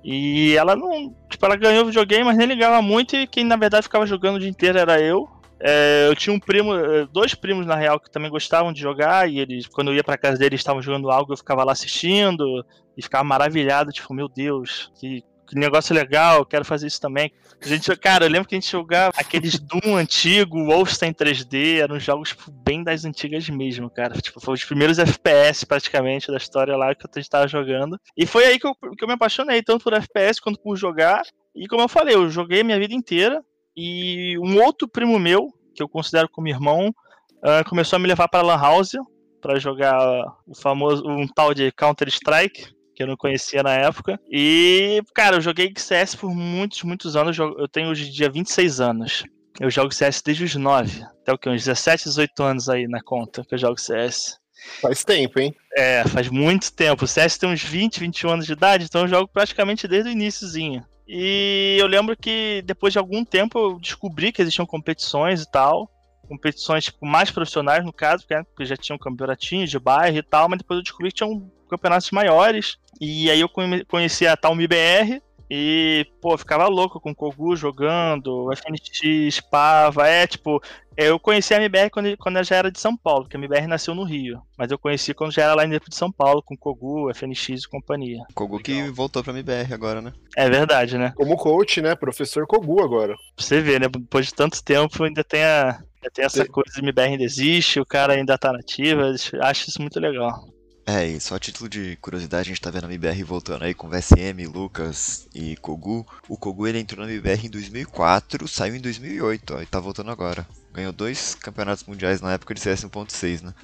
E 0.04 0.56
ela 0.56 0.74
não. 0.74 1.14
Tipo, 1.30 1.46
ela 1.46 1.56
ganhou 1.56 1.84
o 1.84 1.86
videogame, 1.86 2.24
mas 2.24 2.36
nem 2.36 2.46
ligava 2.46 2.82
muito. 2.82 3.14
E 3.14 3.26
quem 3.26 3.44
na 3.44 3.56
verdade 3.56 3.84
ficava 3.84 4.06
jogando 4.06 4.36
o 4.36 4.40
dia 4.40 4.48
inteiro 4.48 4.78
era 4.78 5.00
eu. 5.00 5.28
É, 5.60 6.08
eu 6.08 6.16
tinha 6.16 6.34
um 6.34 6.40
primo, 6.40 6.74
é, 6.74 7.06
dois 7.06 7.36
primos 7.36 7.64
na 7.64 7.76
real, 7.76 8.00
que 8.00 8.10
também 8.10 8.30
gostavam 8.30 8.72
de 8.72 8.80
jogar. 8.80 9.30
E 9.30 9.38
eles, 9.38 9.66
quando 9.66 9.92
eu 9.92 9.94
ia 9.94 10.02
pra 10.02 10.18
casa 10.18 10.36
deles, 10.38 10.60
estavam 10.60 10.82
jogando 10.82 11.10
algo, 11.10 11.32
eu 11.32 11.36
ficava 11.36 11.62
lá 11.62 11.72
assistindo. 11.72 12.64
E 12.96 13.02
ficava 13.02 13.22
maravilhado, 13.24 13.92
tipo, 13.92 14.12
meu 14.12 14.28
Deus, 14.28 14.90
que 14.98 15.22
que 15.52 15.58
negócio 15.58 15.94
legal, 15.94 16.46
quero 16.46 16.64
fazer 16.64 16.86
isso 16.86 16.98
também. 16.98 17.30
A 17.60 17.68
gente, 17.68 17.94
cara, 17.96 18.24
eu 18.24 18.30
lembro 18.30 18.48
que 18.48 18.54
a 18.54 18.58
gente 18.58 18.70
jogava 18.72 19.12
aqueles 19.18 19.58
Doom 19.58 19.96
antigo, 19.96 20.64
Wolfenstein 20.64 21.12
3D, 21.12 21.76
eram 21.76 22.00
jogos 22.00 22.30
tipo, 22.30 22.50
bem 22.50 22.82
das 22.82 23.04
antigas 23.04 23.46
mesmo, 23.50 23.90
cara. 23.90 24.14
Tipo, 24.18 24.40
foi 24.40 24.54
os 24.54 24.64
primeiros 24.64 24.98
FPS 24.98 25.66
praticamente 25.66 26.28
da 26.28 26.38
história 26.38 26.74
lá 26.74 26.94
que 26.94 27.04
eu 27.04 27.20
estava 27.20 27.46
jogando. 27.46 28.00
E 28.16 28.24
foi 28.24 28.46
aí 28.46 28.58
que 28.58 28.66
eu, 28.66 28.74
que 28.74 29.04
eu 29.04 29.08
me 29.08 29.12
apaixonei, 29.12 29.62
tanto 29.62 29.84
por 29.84 29.92
FPS 29.92 30.40
quanto 30.40 30.58
por 30.58 30.74
jogar. 30.74 31.22
E 31.54 31.66
como 31.68 31.82
eu 31.82 31.88
falei, 31.88 32.14
eu 32.14 32.30
joguei 32.30 32.62
a 32.62 32.64
minha 32.64 32.78
vida 32.78 32.94
inteira. 32.94 33.44
E 33.76 34.38
um 34.38 34.58
outro 34.62 34.88
primo 34.88 35.18
meu, 35.18 35.48
que 35.74 35.82
eu 35.82 35.88
considero 35.88 36.30
como 36.30 36.48
irmão, 36.48 36.88
uh, 36.88 37.68
começou 37.68 37.98
a 37.98 38.00
me 38.00 38.08
levar 38.08 38.28
para 38.28 38.42
Lan 38.42 38.56
House 38.56 38.92
para 39.38 39.58
jogar 39.58 40.24
o 40.46 40.54
famoso 40.54 41.06
um 41.06 41.26
tal 41.28 41.52
de 41.52 41.70
Counter 41.72 42.08
Strike 42.08 42.72
que 42.94 43.02
eu 43.02 43.06
não 43.06 43.16
conhecia 43.16 43.62
na 43.62 43.72
época. 43.72 44.18
E, 44.30 45.02
cara, 45.14 45.36
eu 45.36 45.40
joguei 45.40 45.72
CS 45.76 46.14
por 46.14 46.34
muitos, 46.34 46.82
muitos 46.82 47.16
anos. 47.16 47.36
Eu 47.38 47.68
tenho 47.68 47.88
hoje 47.88 48.08
em 48.08 48.12
dia 48.12 48.30
26 48.30 48.80
anos. 48.80 49.24
Eu 49.60 49.70
jogo 49.70 49.92
CS 49.92 50.22
desde 50.22 50.44
os 50.44 50.54
9. 50.54 51.02
Até 51.02 51.32
o 51.32 51.38
que? 51.38 51.48
Uns 51.48 51.64
17, 51.64 52.04
18 52.04 52.42
anos 52.42 52.68
aí 52.68 52.86
na 52.88 53.02
conta 53.02 53.44
que 53.44 53.54
eu 53.54 53.58
jogo 53.58 53.78
CS. 53.78 54.38
Faz 54.80 55.04
tempo, 55.04 55.40
hein? 55.40 55.54
É, 55.76 56.04
faz 56.04 56.28
muito 56.28 56.72
tempo. 56.72 57.04
O 57.04 57.08
CS 57.08 57.38
tem 57.38 57.50
uns 57.50 57.62
20, 57.62 58.00
21 58.00 58.30
anos 58.30 58.46
de 58.46 58.52
idade, 58.52 58.84
então 58.84 59.02
eu 59.02 59.08
jogo 59.08 59.28
praticamente 59.28 59.88
desde 59.88 60.10
o 60.10 60.12
iníciozinho. 60.12 60.84
E 61.06 61.76
eu 61.80 61.86
lembro 61.86 62.16
que 62.16 62.62
depois 62.64 62.92
de 62.92 62.98
algum 62.98 63.24
tempo 63.24 63.58
eu 63.58 63.78
descobri 63.78 64.32
que 64.32 64.40
existiam 64.40 64.66
competições 64.66 65.42
e 65.42 65.50
tal. 65.50 65.90
Competições 66.28 66.84
tipo, 66.84 67.04
mais 67.04 67.30
profissionais, 67.30 67.84
no 67.84 67.92
caso, 67.92 68.24
porque 68.26 68.64
já 68.64 68.76
tinham 68.76 68.98
campeonatinhos 68.98 69.68
de 69.68 69.78
bairro 69.78 70.16
e 70.16 70.22
tal, 70.22 70.48
mas 70.48 70.58
depois 70.58 70.78
eu 70.78 70.82
descobri 70.82 71.10
que 71.10 71.16
tinham 71.16 71.50
campeonatos 71.72 72.10
maiores. 72.10 72.76
E 73.00 73.30
aí 73.30 73.40
eu 73.40 73.48
conheci 73.88 74.26
a 74.26 74.36
Talmi 74.36 74.66
BR 74.66 75.20
e, 75.54 76.06
pô, 76.20 76.36
ficava 76.38 76.66
louco 76.66 76.98
com 76.98 77.10
o 77.10 77.14
Kogu 77.14 77.54
jogando, 77.54 78.48
FNX, 78.54 79.38
Pava, 79.50 80.08
é, 80.08 80.26
tipo, 80.26 80.62
eu 80.96 81.20
conheci 81.20 81.52
a 81.52 81.58
MBR 81.58 81.90
quando, 81.90 82.16
quando 82.16 82.36
ela 82.36 82.44
já 82.44 82.56
era 82.56 82.70
de 82.70 82.80
São 82.80 82.96
Paulo, 82.96 83.24
porque 83.24 83.36
a 83.36 83.38
MBR 83.38 83.66
nasceu 83.66 83.94
no 83.94 84.02
Rio, 84.02 84.40
mas 84.56 84.70
eu 84.70 84.78
conheci 84.78 85.12
quando 85.12 85.32
já 85.32 85.42
era 85.42 85.54
lá 85.54 85.66
dentro 85.66 85.90
de 85.90 85.96
São 85.96 86.10
Paulo, 86.10 86.42
com 86.42 86.56
Kogu, 86.56 87.12
FNX 87.12 87.64
e 87.64 87.68
companhia. 87.68 88.24
Kogu 88.34 88.60
que 88.60 88.88
voltou 88.90 89.22
pra 89.22 89.32
MBR 89.34 89.74
agora, 89.74 90.00
né? 90.00 90.14
É 90.36 90.48
verdade, 90.48 90.96
né? 90.96 91.12
Como 91.14 91.36
coach, 91.36 91.82
né? 91.82 91.94
Professor 91.94 92.46
Kogu 92.46 92.82
agora. 92.82 93.14
Pra 93.36 93.44
você 93.44 93.60
ver, 93.60 93.78
né? 93.78 93.88
Depois 93.88 94.28
de 94.28 94.34
tanto 94.34 94.64
tempo 94.64 95.04
ainda 95.04 95.22
tem 95.22 95.44
a, 95.44 95.72
ainda 95.72 96.10
tem 96.14 96.24
essa 96.24 96.46
coisa 96.46 96.72
de 96.74 96.80
MBR 96.80 97.08
ainda 97.10 97.24
existe, 97.24 97.78
o 97.78 97.84
cara 97.84 98.14
ainda 98.14 98.38
tá 98.38 98.52
nativa, 98.52 99.14
acho 99.42 99.68
isso 99.68 99.82
muito 99.82 100.00
legal. 100.00 100.46
É, 100.84 101.06
e 101.06 101.20
só 101.20 101.36
a 101.36 101.38
título 101.38 101.68
de 101.68 101.96
curiosidade, 102.00 102.48
a 102.48 102.52
gente 102.52 102.60
tá 102.60 102.70
vendo 102.70 102.84
a 102.84 102.88
MBR 102.88 103.22
voltando 103.22 103.62
aí 103.64 103.72
com 103.72 103.88
VSM, 103.88 104.46
Lucas 104.52 105.28
e 105.32 105.56
Kogu. 105.56 106.04
O 106.28 106.36
Kogu 106.36 106.66
ele 106.66 106.80
entrou 106.80 107.06
na 107.06 107.12
MBR 107.12 107.46
em 107.46 107.50
2004, 107.50 108.48
saiu 108.48 108.74
em 108.74 108.80
2008, 108.80 109.54
ó, 109.54 109.62
e 109.62 109.66
tá 109.66 109.78
voltando 109.78 110.10
agora. 110.10 110.46
Ganhou 110.72 110.92
dois 110.92 111.36
campeonatos 111.36 111.84
mundiais 111.84 112.20
na 112.20 112.32
época 112.32 112.52
de 112.52 112.60
CS 112.60 112.84
1.6, 112.84 113.42
né? 113.42 113.54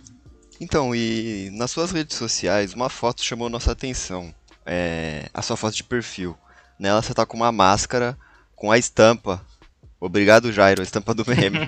Então, 0.60 0.94
e 0.94 1.50
nas 1.52 1.72
suas 1.72 1.90
redes 1.90 2.16
sociais, 2.16 2.72
uma 2.72 2.88
foto 2.88 3.22
chamou 3.22 3.48
nossa 3.48 3.72
atenção. 3.72 4.32
É 4.64 5.28
a 5.34 5.42
sua 5.42 5.56
foto 5.56 5.75
de 5.75 5.84
perfil. 5.84 6.37
Nela 6.78 7.02
você 7.02 7.12
tá 7.14 7.26
com 7.26 7.37
uma 7.37 7.50
máscara 7.50 8.16
com 8.54 8.70
a 8.70 8.78
estampa 8.78 9.44
Obrigado, 10.00 10.52
Jairo, 10.52 10.81
a 10.81 10.85
estampa 10.85 11.12
do 11.12 11.25
meme. 11.26 11.59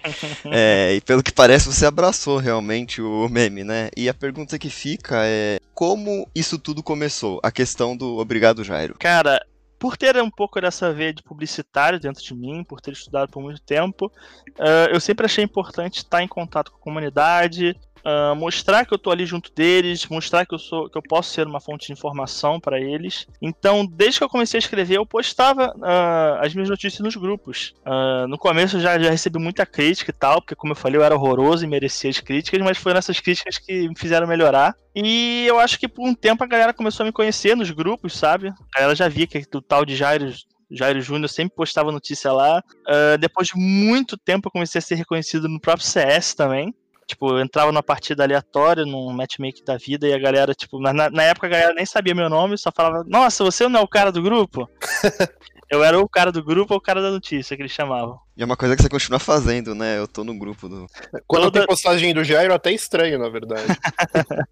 é, 0.52 0.94
e 0.94 1.00
pelo 1.00 1.22
que 1.22 1.32
parece, 1.32 1.66
você 1.66 1.84
abraçou 1.84 2.38
realmente 2.38 3.02
o 3.02 3.28
meme, 3.28 3.64
né? 3.64 3.90
E 3.96 4.08
a 4.08 4.14
pergunta 4.14 4.58
que 4.58 4.70
fica 4.70 5.24
é: 5.24 5.58
como 5.74 6.28
isso 6.34 6.58
tudo 6.58 6.82
começou? 6.82 7.40
A 7.42 7.50
questão 7.50 7.96
do 7.96 8.18
Obrigado, 8.18 8.62
Jairo. 8.62 8.94
Cara, 8.98 9.40
por 9.80 9.96
ter 9.96 10.14
um 10.18 10.30
pouco 10.30 10.60
dessa 10.60 10.92
veia 10.92 11.12
de 11.12 11.22
publicitário 11.22 11.98
dentro 11.98 12.22
de 12.22 12.34
mim, 12.34 12.62
por 12.62 12.82
ter 12.82 12.92
estudado 12.92 13.30
por 13.30 13.42
muito 13.42 13.62
tempo, 13.62 14.12
uh, 14.50 14.92
eu 14.92 15.00
sempre 15.00 15.24
achei 15.24 15.42
importante 15.42 15.98
estar 15.98 16.22
em 16.22 16.28
contato 16.28 16.70
com 16.70 16.76
a 16.76 16.82
comunidade, 16.82 17.74
Uh, 18.04 18.34
mostrar 18.34 18.84
que 18.84 18.94
eu 18.94 18.98
tô 18.98 19.10
ali 19.10 19.26
junto 19.26 19.52
deles, 19.52 20.06
mostrar 20.06 20.46
que 20.46 20.54
eu 20.54 20.58
sou, 20.58 20.88
que 20.88 20.96
eu 20.96 21.02
posso 21.02 21.30
ser 21.30 21.46
uma 21.46 21.60
fonte 21.60 21.86
de 21.86 21.92
informação 21.92 22.58
para 22.58 22.80
eles. 22.80 23.26
Então, 23.40 23.86
desde 23.86 24.18
que 24.18 24.24
eu 24.24 24.28
comecei 24.28 24.58
a 24.58 24.60
escrever, 24.60 24.96
eu 24.96 25.06
postava 25.06 25.74
uh, 25.76 26.44
as 26.44 26.54
minhas 26.54 26.68
notícias 26.68 27.00
nos 27.00 27.16
grupos. 27.16 27.74
Uh, 27.84 28.26
no 28.28 28.38
começo 28.38 28.76
eu 28.76 28.80
já, 28.80 28.98
já 28.98 29.10
recebi 29.10 29.38
muita 29.38 29.66
crítica 29.66 30.10
e 30.10 30.14
tal, 30.14 30.40
porque 30.40 30.54
como 30.54 30.72
eu 30.72 30.76
falei, 30.76 30.98
eu 30.98 31.04
era 31.04 31.14
horroroso 31.14 31.64
e 31.64 31.68
merecia 31.68 32.10
as 32.10 32.20
críticas, 32.20 32.60
mas 32.60 32.78
foram 32.78 32.98
essas 32.98 33.20
críticas 33.20 33.58
que 33.58 33.88
me 33.88 33.98
fizeram 33.98 34.26
melhorar. 34.26 34.74
E 34.94 35.44
eu 35.46 35.58
acho 35.58 35.78
que 35.78 35.86
por 35.86 36.06
um 36.06 36.14
tempo 36.14 36.42
a 36.42 36.46
galera 36.46 36.72
começou 36.72 37.04
a 37.04 37.06
me 37.06 37.12
conhecer 37.12 37.56
nos 37.56 37.70
grupos, 37.70 38.16
sabe? 38.16 38.48
A 38.48 38.80
galera 38.80 38.94
já 38.94 39.08
via 39.08 39.26
que 39.26 39.44
o 39.54 39.62
tal 39.62 39.84
de 39.84 39.94
Jairo 39.94 40.32
Jairo 40.70 41.00
Júnior 41.00 41.28
sempre 41.28 41.56
postava 41.56 41.90
notícia 41.90 42.32
lá. 42.32 42.62
Uh, 42.86 43.18
depois 43.18 43.48
de 43.48 43.56
muito 43.56 44.16
tempo 44.16 44.48
eu 44.48 44.52
comecei 44.52 44.78
a 44.78 44.82
ser 44.82 44.94
reconhecido 44.94 45.48
no 45.48 45.60
próprio 45.60 45.86
CS 45.86 46.34
também 46.34 46.72
Tipo, 47.10 47.32
eu 47.32 47.40
entrava 47.40 47.72
numa 47.72 47.82
partida 47.82 48.22
aleatória, 48.22 48.84
num 48.84 49.12
matchmaking 49.12 49.64
da 49.64 49.76
vida, 49.76 50.06
e 50.06 50.14
a 50.14 50.18
galera, 50.18 50.54
tipo, 50.54 50.78
na, 50.78 51.10
na 51.10 51.22
época 51.24 51.48
a 51.48 51.50
galera 51.50 51.74
nem 51.74 51.84
sabia 51.84 52.14
meu 52.14 52.30
nome, 52.30 52.56
só 52.56 52.70
falava, 52.70 53.04
nossa, 53.04 53.42
você 53.42 53.66
não 53.66 53.80
é 53.80 53.82
o 53.82 53.88
cara 53.88 54.12
do 54.12 54.22
grupo? 54.22 54.70
eu 55.68 55.82
era 55.82 55.98
o 55.98 56.08
cara 56.08 56.30
do 56.30 56.40
grupo 56.40 56.72
ou 56.72 56.78
o 56.78 56.80
cara 56.80 57.02
da 57.02 57.10
notícia 57.10 57.56
que 57.56 57.62
eles 57.62 57.72
chamavam. 57.72 58.16
E 58.36 58.42
é 58.42 58.46
uma 58.46 58.56
coisa 58.56 58.76
que 58.76 58.82
você 58.82 58.88
continua 58.88 59.18
fazendo, 59.18 59.74
né? 59.74 59.98
Eu 59.98 60.06
tô 60.06 60.22
no 60.22 60.38
grupo 60.38 60.68
do. 60.68 60.86
Quando 61.26 61.42
Toda... 61.42 61.58
tem 61.58 61.66
postagem 61.66 62.14
do 62.14 62.22
Jairo, 62.22 62.54
até 62.54 62.70
estranho, 62.70 63.18
na 63.18 63.28
verdade. 63.28 63.66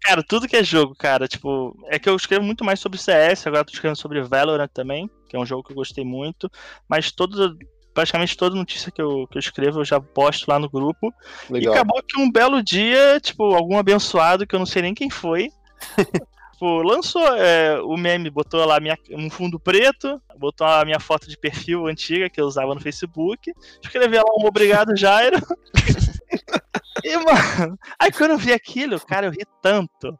cara, 0.00 0.22
tudo 0.22 0.46
que 0.46 0.56
é 0.56 0.62
jogo, 0.62 0.94
cara, 0.94 1.26
tipo, 1.26 1.76
é 1.86 1.98
que 1.98 2.08
eu 2.08 2.14
escrevo 2.14 2.44
muito 2.44 2.64
mais 2.64 2.78
sobre 2.78 3.00
CS, 3.00 3.48
agora 3.48 3.64
tô 3.64 3.72
escrevendo 3.72 3.96
sobre 3.96 4.22
Valorant 4.22 4.70
também, 4.72 5.10
que 5.28 5.34
é 5.34 5.40
um 5.40 5.46
jogo 5.46 5.64
que 5.64 5.72
eu 5.72 5.76
gostei 5.76 6.04
muito, 6.04 6.48
mas 6.88 7.10
todo, 7.10 7.58
praticamente 7.96 8.36
toda 8.36 8.54
notícia 8.54 8.92
que 8.92 9.00
eu, 9.00 9.26
que 9.26 9.38
eu 9.38 9.40
escrevo 9.40 9.80
eu 9.80 9.84
já 9.86 9.98
posto 9.98 10.46
lá 10.48 10.58
no 10.58 10.68
grupo. 10.68 11.14
Legal. 11.48 11.72
E 11.72 11.74
acabou 11.74 12.02
que 12.02 12.20
um 12.20 12.30
belo 12.30 12.62
dia, 12.62 13.18
tipo, 13.20 13.54
algum 13.54 13.78
abençoado 13.78 14.46
que 14.46 14.54
eu 14.54 14.58
não 14.58 14.66
sei 14.66 14.82
nem 14.82 14.92
quem 14.92 15.08
foi. 15.08 15.48
tipo, 16.52 16.82
lançou 16.82 17.26
é, 17.34 17.80
o 17.80 17.96
meme, 17.96 18.28
botou 18.28 18.62
lá 18.66 18.78
minha, 18.80 18.98
um 19.12 19.30
fundo 19.30 19.58
preto, 19.58 20.20
botou 20.38 20.66
a 20.66 20.84
minha 20.84 21.00
foto 21.00 21.26
de 21.26 21.38
perfil 21.38 21.86
antiga 21.86 22.28
que 22.28 22.38
eu 22.38 22.44
usava 22.44 22.74
no 22.74 22.82
Facebook, 22.82 23.50
escreveu 23.82 24.22
lá 24.22 24.44
um 24.44 24.46
obrigado, 24.46 24.92
Jairo. 24.94 25.38
e, 27.02 27.16
mano, 27.16 27.78
aí 27.98 28.12
quando 28.12 28.32
eu 28.32 28.38
vi 28.38 28.52
aquilo, 28.52 29.00
cara, 29.00 29.26
eu 29.26 29.30
ri 29.30 29.46
tanto. 29.62 30.18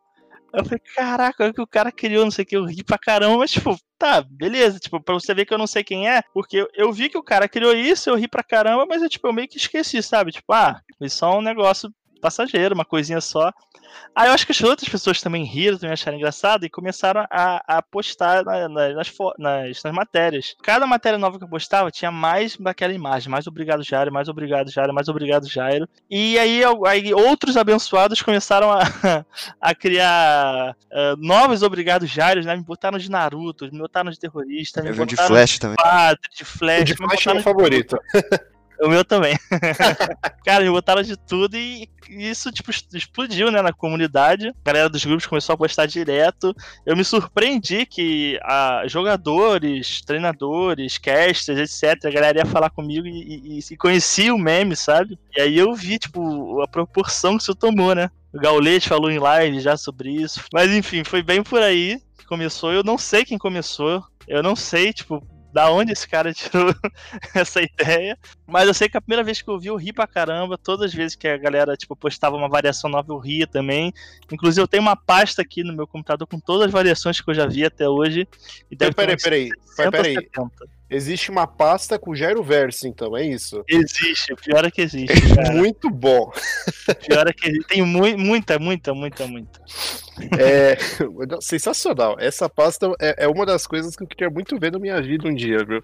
Eu 0.53 0.65
falei, 0.65 0.81
caraca, 0.95 1.49
o 1.49 1.53
que 1.53 1.61
o 1.61 1.67
cara 1.67 1.93
criou, 1.93 2.25
não 2.25 2.31
sei 2.31 2.45
o 2.45 2.47
que, 2.47 2.57
eu 2.57 2.65
ri 2.65 2.83
pra 2.83 2.99
caramba, 2.99 3.39
mas 3.39 3.51
tipo, 3.51 3.77
tá, 3.99 4.23
beleza, 4.23 4.79
tipo, 4.79 5.01
pra 5.01 5.15
você 5.15 5.35
ver 5.35 5.45
que 5.45 5.53
eu 5.53 5.59
não 5.59 5.67
sei 5.67 5.85
quem 5.85 6.09
é, 6.09 6.23
porque 6.33 6.67
eu, 6.75 6.93
vi 6.93 7.09
que 7.09 7.19
o 7.19 7.23
cara 7.23 7.49
criou 7.49 7.75
isso, 7.75 8.09
eu 8.09 8.17
ri 8.17 8.27
pra 8.27 8.43
caramba, 8.43 8.87
mas 8.87 9.03
eu, 9.03 9.09
tipo, 9.09 9.27
eu 9.27 9.33
meio 9.33 9.49
que 9.49 9.59
esqueci, 9.59 10.03
sabe? 10.03 10.33
Tipo, 10.33 10.53
ah, 10.53 10.81
isso 11.01 11.25
é 11.25 11.29
um 11.29 11.43
negócio 11.43 11.93
passageiro, 12.27 12.75
uma 12.75 12.85
coisinha 12.85 13.21
só. 13.21 13.53
Aí 14.15 14.29
eu 14.29 14.33
acho 14.33 14.45
que 14.45 14.53
as 14.53 14.61
outras 14.63 14.89
pessoas 14.89 15.21
também 15.21 15.45
riram, 15.45 15.79
também 15.79 15.93
acharam 15.93 16.17
engraçado 16.17 16.65
e 16.65 16.71
começaram 16.71 17.25
a, 17.31 17.63
a 17.67 17.83
postar 17.83 18.45
na, 18.45 18.69
na, 18.69 18.89
nas, 18.95 19.13
nas, 19.39 19.83
nas, 19.83 19.95
matérias. 19.95 20.57
Cada 20.63 20.87
matéria 20.87 21.19
nova 21.19 21.39
que 21.39 21.45
eu 21.45 21.49
postava 21.49 21.91
tinha 21.91 22.11
mais 22.11 22.57
daquela 22.57 22.93
imagem, 22.93 23.31
mais 23.31 23.47
obrigado 23.47 23.83
Jairo, 23.83 24.13
mais 24.13 24.29
obrigado 24.29 24.71
Jairo, 24.71 24.93
mais 24.93 25.09
obrigado 25.09 25.49
Jairo. 25.49 25.89
E 26.11 26.39
aí, 26.39 26.63
aí 26.87 27.15
outros 27.15 27.57
abençoados 27.57 28.21
começaram 28.23 28.73
a, 28.73 28.81
a 29.61 29.75
criar 29.75 30.75
uh, 30.91 31.17
novos 31.19 31.63
obrigados 31.63 32.11
Jairo, 32.11 32.43
né? 32.43 32.57
Me 32.57 32.65
botaram 32.65 32.99
de 32.99 33.11
Naruto, 33.11 33.71
me 33.71 33.79
botaram 33.79 34.11
de 34.11 34.19
terrorista, 34.19 34.83
me 34.83 34.91
botaram 34.91 35.07
de 35.07 35.17
Flash 35.17 35.59
também. 35.59 35.77
Padre, 35.77 36.21
de 36.35 36.45
Flash. 36.45 36.81
O 36.81 36.85
de 36.85 36.97
Flash 36.97 37.27
é 37.27 37.35
meu 37.35 37.43
favorito. 37.43 37.99
O 38.81 38.89
meu 38.89 39.05
também. 39.05 39.39
cara, 40.45 40.65
me 40.65 40.71
botaram 40.71 41.03
de 41.03 41.17
tudo 41.17 41.57
e 41.57 41.89
isso, 42.09 42.53
tipo, 42.53 42.71
explodiu, 42.71 43.51
né, 43.51 43.61
na 43.63 43.73
comunidade. 43.73 44.49
A 44.49 44.53
galera 44.65 44.89
dos 44.89 45.05
grupos 45.05 45.27
começou 45.27 45.55
a 45.55 45.59
postar 45.59 45.87
direto. 45.87 46.55
Eu 46.85 46.97
me 46.97 47.05
surpreendi 47.05 47.87
que 47.87 48.39
a, 48.43 48.83
jogadores, 48.87 50.03
treinadores, 50.03 50.99
casters, 50.99 51.59
etc., 51.59 52.05
a 52.05 52.11
galera 52.11 52.39
ia 52.39 52.47
falar 52.47 52.71
comigo 52.71 53.07
e, 53.07 53.59
e, 53.59 53.61
e 53.71 53.77
conhecia 53.77 54.35
o 54.35 54.39
meme, 54.39 54.77
sabe? 54.77 55.19
E 55.37 55.41
aí 55.41 55.59
eu 55.59 55.75
vi, 55.75 55.99
tipo, 55.99 56.61
a 56.63 56.69
proporção 56.69 57.37
que 57.37 57.43
isso 57.43 57.55
tomou, 57.55 57.95
né? 57.95 58.11
O 58.33 58.39
Gaulete 58.39 58.89
falou 58.89 59.11
em 59.11 59.19
live 59.19 59.61
já 59.61 59.77
sobre 59.77 60.11
isso. 60.11 60.45
Mas 60.53 60.71
enfim, 60.71 61.03
foi 61.03 61.23
bem 61.23 61.43
por 61.43 61.63
aí 61.63 62.01
que 62.19 62.27
começou. 62.27 62.73
Eu 62.73 62.85
não 62.85 62.99
sei 62.99 63.25
quem 63.25 63.39
começou. 63.39 64.05
Eu 64.29 64.43
não 64.43 64.55
sei, 64.55 64.93
tipo, 64.93 65.27
da 65.57 65.71
onde 65.71 65.93
esse 65.93 66.07
cara 66.07 66.35
tirou 66.37 66.75
essa 67.35 67.63
ideia. 67.63 68.19
Mas 68.47 68.69
eu 68.69 68.75
sei 68.75 68.91
que 68.91 68.97
a 68.99 69.01
primeira 69.01 69.25
vez 69.25 69.41
que 69.41 69.49
eu 69.49 69.59
vi, 69.59 69.69
eu 69.69 69.77
ri 69.77 69.91
pra 69.91 70.07
caramba. 70.07 70.59
Todas 70.59 70.91
as 70.91 70.95
vezes 70.95 71.17
que 71.17 71.27
a 71.27 71.39
galera, 71.39 71.75
tipo, 71.79 71.97
postava 71.97 72.37
uma 72.37 72.47
variação 72.47 72.91
nova, 72.91 73.11
eu 73.11 73.17
ria 73.17 73.47
também. 73.47 73.91
Inclusive, 74.31 74.63
eu 74.63 74.69
tenho 74.69 74.83
uma 74.83 74.95
pasta 74.95 75.41
aqui 75.41 75.65
no 75.65 75.73
meu 75.73 75.87
computador 75.87 76.27
com 76.27 76.39
todas 76.39 76.67
as 76.67 76.73
variações 76.73 77.23
que 77.23 77.31
eu 77.31 77.35
já 77.35 77.47
vi 77.47 77.65
até 77.65 77.89
hoje. 77.89 78.29
E 78.71 78.77
deve 78.77 78.93
peraí, 78.93 79.17
peraí, 79.17 79.51
peraí. 79.75 80.15
peraí. 80.15 80.29
Existe 80.91 81.31
uma 81.31 81.47
pasta 81.47 81.99
com 81.99 82.15
Jairo 82.15 82.43
Verso, 82.43 82.87
então, 82.87 83.17
é 83.17 83.25
isso? 83.25 83.65
Existe, 83.67 84.37
pior 84.37 84.63
é 84.65 84.71
que 84.71 84.83
existe. 84.83 85.35
Cara. 85.35 85.53
muito 85.53 85.89
bom. 85.91 86.31
Pior 87.09 87.27
é 87.27 87.33
que 87.33 87.49
existe. 87.49 87.67
Tem 87.69 87.83
mu 87.83 88.07
muita, 88.19 88.59
muita, 88.59 88.95
muita, 88.95 89.27
muita. 89.27 89.61
É, 90.39 90.77
sensacional. 91.41 92.17
Essa 92.19 92.49
pasta 92.49 92.91
é, 93.01 93.25
é, 93.25 93.29
uma 93.29 93.45
das 93.45 93.67
coisas 93.67 93.95
que 93.95 94.03
eu 94.03 94.07
queria 94.07 94.31
muito 94.31 94.59
ver 94.59 94.73
na 94.73 94.79
minha 94.79 95.01
vida 95.01 95.29
um 95.29 95.35
dia, 95.35 95.65
viu? 95.65 95.83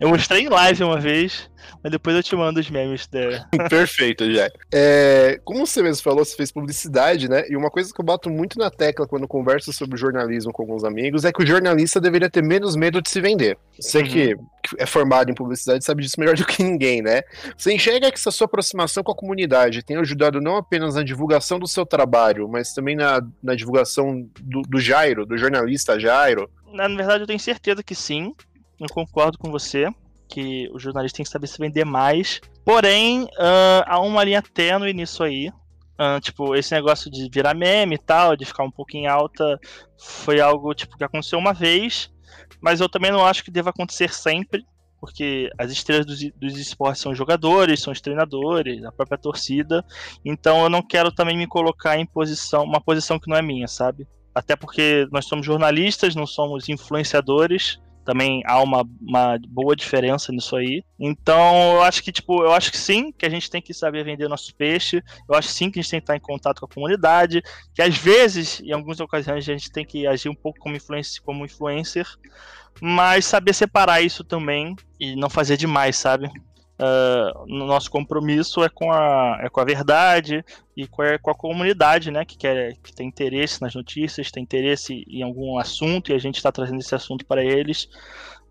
Eu 0.00 0.08
mostrei 0.08 0.42
em 0.42 0.48
live 0.48 0.84
uma 0.84 0.98
vez, 0.98 1.50
mas 1.82 1.92
depois 1.92 2.16
eu 2.16 2.22
te 2.22 2.34
mando 2.34 2.60
os 2.60 2.70
memes 2.70 3.06
dela. 3.06 3.46
Perfeito, 3.68 4.30
já. 4.32 4.50
É, 4.72 5.40
como 5.44 5.66
você 5.66 5.82
mesmo 5.82 6.02
falou, 6.02 6.24
você 6.24 6.36
fez 6.36 6.50
publicidade, 6.50 7.28
né? 7.28 7.44
E 7.48 7.56
uma 7.56 7.70
coisa 7.70 7.92
que 7.92 8.00
eu 8.00 8.04
bato 8.04 8.30
muito 8.30 8.58
na 8.58 8.70
tecla 8.70 9.06
quando 9.06 9.28
converso 9.28 9.72
sobre 9.72 9.98
jornalismo 9.98 10.52
com 10.52 10.62
alguns 10.62 10.84
amigos 10.84 11.24
é 11.24 11.32
que 11.32 11.42
o 11.42 11.46
jornalista 11.46 12.00
deveria 12.00 12.30
ter 12.30 12.42
menos 12.42 12.76
medo 12.76 13.02
de 13.02 13.10
se 13.10 13.20
vender. 13.20 13.58
Sei 13.78 14.02
uhum. 14.02 14.08
que 14.08 14.36
é 14.78 14.86
formado 14.86 15.30
em 15.30 15.34
publicidade 15.34 15.84
sabe 15.84 16.02
disso 16.02 16.18
melhor 16.18 16.34
do 16.36 16.46
que 16.46 16.62
ninguém, 16.62 17.02
né? 17.02 17.22
Você 17.56 17.72
enxerga 17.72 18.10
que 18.10 18.18
essa 18.18 18.30
sua 18.30 18.46
aproximação 18.46 19.02
com 19.02 19.12
a 19.12 19.16
comunidade 19.16 19.82
tem 19.82 19.96
ajudado 19.96 20.40
não 20.40 20.56
apenas 20.56 20.94
na 20.94 21.02
divulgação 21.02 21.58
do 21.58 21.66
seu 21.66 21.84
trabalho, 21.84 22.48
mas 22.48 22.72
também 22.72 22.96
na, 22.96 23.22
na 23.42 23.54
divulgação 23.54 23.73
do, 24.40 24.62
do 24.62 24.80
Jairo, 24.80 25.26
do 25.26 25.36
jornalista 25.36 25.98
Jairo? 25.98 26.50
Na 26.72 26.88
verdade, 26.88 27.22
eu 27.22 27.26
tenho 27.26 27.40
certeza 27.40 27.82
que 27.82 27.94
sim. 27.94 28.34
Eu 28.78 28.88
concordo 28.88 29.38
com 29.38 29.50
você 29.50 29.88
que 30.28 30.68
o 30.72 30.78
jornalista 30.78 31.16
tem 31.16 31.24
que 31.24 31.30
saber 31.30 31.46
se 31.46 31.58
vender 31.58 31.84
mais. 31.84 32.40
Porém, 32.64 33.24
uh, 33.24 33.84
há 33.86 34.00
uma 34.00 34.24
linha 34.24 34.42
tênue 34.42 34.92
nisso 34.92 35.22
aí. 35.22 35.48
Uh, 35.48 36.20
tipo, 36.20 36.56
esse 36.56 36.74
negócio 36.74 37.10
de 37.10 37.28
virar 37.32 37.54
meme 37.54 37.94
e 37.94 37.98
tal, 37.98 38.36
de 38.36 38.44
ficar 38.44 38.64
um 38.64 38.70
pouquinho 38.70 39.10
alta, 39.10 39.58
foi 39.96 40.40
algo 40.40 40.74
tipo 40.74 40.96
que 40.96 41.04
aconteceu 41.04 41.38
uma 41.38 41.52
vez 41.52 42.12
mas 42.64 42.80
eu 42.80 42.88
também 42.88 43.12
não 43.12 43.22
acho 43.22 43.44
que 43.44 43.50
deva 43.50 43.68
acontecer 43.68 44.10
sempre, 44.10 44.64
porque 45.04 45.50
as 45.58 45.70
estrelas 45.70 46.06
dos, 46.06 46.18
dos 46.34 46.56
esportes 46.58 47.02
são 47.02 47.14
jogadores, 47.14 47.82
são 47.82 47.92
os 47.92 48.00
treinadores, 48.00 48.82
a 48.82 48.90
própria 48.90 49.18
torcida. 49.18 49.84
Então 50.24 50.62
eu 50.62 50.70
não 50.70 50.80
quero 50.80 51.12
também 51.12 51.36
me 51.36 51.46
colocar 51.46 51.98
em 51.98 52.06
posição, 52.06 52.64
uma 52.64 52.80
posição 52.80 53.18
que 53.18 53.28
não 53.28 53.36
é 53.36 53.42
minha, 53.42 53.68
sabe? 53.68 54.08
Até 54.34 54.56
porque 54.56 55.06
nós 55.12 55.26
somos 55.26 55.44
jornalistas, 55.44 56.14
não 56.14 56.26
somos 56.26 56.70
influenciadores. 56.70 57.78
Também 58.04 58.42
há 58.46 58.62
uma, 58.62 58.84
uma 59.00 59.38
boa 59.48 59.74
diferença 59.74 60.30
nisso 60.30 60.56
aí. 60.56 60.84
Então, 60.98 61.74
eu 61.74 61.82
acho 61.82 62.02
que, 62.02 62.12
tipo, 62.12 62.42
eu 62.42 62.52
acho 62.52 62.70
que 62.70 62.78
sim, 62.78 63.10
que 63.12 63.24
a 63.24 63.30
gente 63.30 63.50
tem 63.50 63.62
que 63.62 63.72
saber 63.72 64.04
vender 64.04 64.28
nosso 64.28 64.54
peixe. 64.54 65.02
Eu 65.28 65.34
acho 65.34 65.48
sim 65.48 65.70
que 65.70 65.78
a 65.78 65.82
gente 65.82 65.90
tem 65.90 66.00
que 66.00 66.04
estar 66.04 66.16
em 66.16 66.20
contato 66.20 66.60
com 66.60 66.66
a 66.66 66.74
comunidade. 66.74 67.42
Que 67.74 67.82
às 67.82 67.96
vezes, 67.96 68.60
em 68.60 68.72
algumas 68.72 69.00
ocasiões, 69.00 69.48
a 69.48 69.52
gente 69.52 69.72
tem 69.72 69.84
que 69.84 70.06
agir 70.06 70.28
um 70.28 70.34
pouco 70.34 70.58
como, 70.58 70.76
influencer, 70.76 71.22
como 71.22 71.44
influencer. 71.44 72.06
Mas 72.80 73.24
saber 73.24 73.54
separar 73.54 74.02
isso 74.02 74.24
também 74.24 74.76
e 74.98 75.16
não 75.16 75.30
fazer 75.30 75.56
demais, 75.56 75.96
sabe? 75.96 76.30
Uh, 76.76 77.46
nosso 77.46 77.88
compromisso 77.88 78.64
é 78.64 78.68
com 78.68 78.90
a, 78.90 79.38
é 79.40 79.48
com 79.48 79.60
a 79.60 79.64
verdade 79.64 80.44
e 80.76 80.88
com 80.88 81.02
a, 81.02 81.16
com 81.20 81.30
a 81.30 81.34
comunidade, 81.34 82.10
né, 82.10 82.24
que, 82.24 82.36
quer, 82.36 82.76
que 82.82 82.92
tem 82.92 83.06
interesse 83.06 83.62
nas 83.62 83.76
notícias, 83.76 84.32
tem 84.32 84.42
interesse 84.42 85.04
em 85.06 85.22
algum 85.22 85.56
assunto 85.56 86.10
e 86.10 86.14
a 86.14 86.18
gente 86.18 86.34
está 86.36 86.50
trazendo 86.50 86.80
esse 86.80 86.94
assunto 86.94 87.24
para 87.26 87.44
eles. 87.44 87.88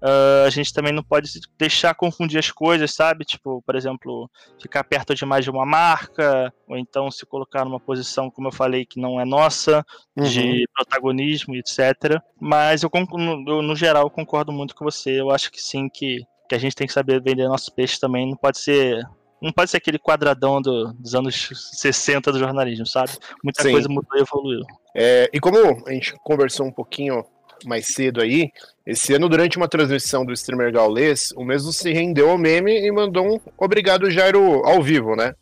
Uh, 0.01 0.45
a 0.45 0.49
gente 0.49 0.73
também 0.73 0.91
não 0.91 1.03
pode 1.03 1.29
deixar 1.57 1.95
confundir 1.95 2.37
as 2.37 2.51
coisas, 2.51 2.93
sabe? 2.93 3.23
Tipo, 3.23 3.61
por 3.61 3.73
exemplo, 3.73 4.29
ficar 4.61 4.83
perto 4.83 5.15
demais 5.15 5.45
de 5.45 5.49
uma 5.49 5.65
marca, 5.65 6.53
ou 6.67 6.77
então 6.77 7.09
se 7.09 7.25
colocar 7.25 7.63
numa 7.63 7.79
posição, 7.79 8.29
como 8.29 8.49
eu 8.49 8.51
falei, 8.51 8.85
que 8.85 8.99
não 8.99 9.19
é 9.19 9.23
nossa, 9.23 9.85
uhum. 10.17 10.23
de 10.25 10.65
protagonismo, 10.75 11.55
etc. 11.55 12.21
Mas 12.37 12.83
eu, 12.83 12.91
no, 13.13 13.61
no 13.61 13.75
geral, 13.77 14.09
concordo 14.09 14.51
muito 14.51 14.75
com 14.75 14.83
você. 14.83 15.21
Eu 15.21 15.31
acho 15.31 15.49
que 15.49 15.61
sim, 15.61 15.87
que 15.87 16.25
que 16.47 16.55
a 16.55 16.57
gente 16.57 16.75
tem 16.75 16.87
que 16.87 16.93
saber 16.93 17.21
vender 17.21 17.47
nosso 17.47 17.73
peixe 17.73 17.99
também. 17.99 18.29
Não 18.29 18.37
pode 18.37 18.59
ser. 18.59 19.03
Não 19.41 19.51
pode 19.51 19.69
ser 19.71 19.77
aquele 19.77 19.99
quadradão 19.99 20.61
do, 20.61 20.93
dos 20.93 21.13
anos 21.13 21.49
60 21.73 22.31
do 22.31 22.39
jornalismo, 22.39 22.85
sabe? 22.85 23.11
Muita 23.43 23.61
Sim. 23.61 23.71
coisa 23.71 23.89
mudou 23.89 24.17
e 24.17 24.21
evoluiu. 24.21 24.63
É, 24.95 25.29
e 25.33 25.39
como 25.39 25.57
a 25.85 25.91
gente 25.91 26.15
conversou 26.23 26.65
um 26.65 26.71
pouquinho 26.71 27.25
mais 27.65 27.87
cedo 27.87 28.21
aí, 28.21 28.51
esse 28.85 29.13
ano, 29.13 29.27
durante 29.27 29.57
uma 29.57 29.67
transmissão 29.67 30.25
do 30.25 30.33
streamer 30.33 30.71
Gaules, 30.71 31.31
o 31.35 31.43
mesmo 31.43 31.73
se 31.73 31.91
rendeu 31.91 32.29
ao 32.29 32.37
meme 32.37 32.85
e 32.85 32.91
mandou 32.91 33.35
um 33.35 33.39
obrigado, 33.57 34.09
Jairo, 34.09 34.65
ao 34.65 34.81
vivo, 34.81 35.15
né? 35.15 35.33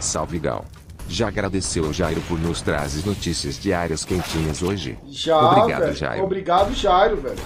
Salve, 0.00 0.38
Gal. 0.38 0.64
Já 1.08 1.28
agradeceu, 1.28 1.92
Jairo, 1.92 2.20
por 2.22 2.38
nos 2.38 2.62
trazer 2.62 3.06
notícias 3.06 3.58
diárias 3.58 4.04
quentinhas 4.04 4.62
hoje? 4.62 4.98
Já, 5.06 5.38
Obrigado, 5.38 5.80
velho. 5.82 5.94
Jairo. 5.94 6.24
Obrigado, 6.24 6.74
Jairo, 6.74 7.16
velho. 7.18 7.38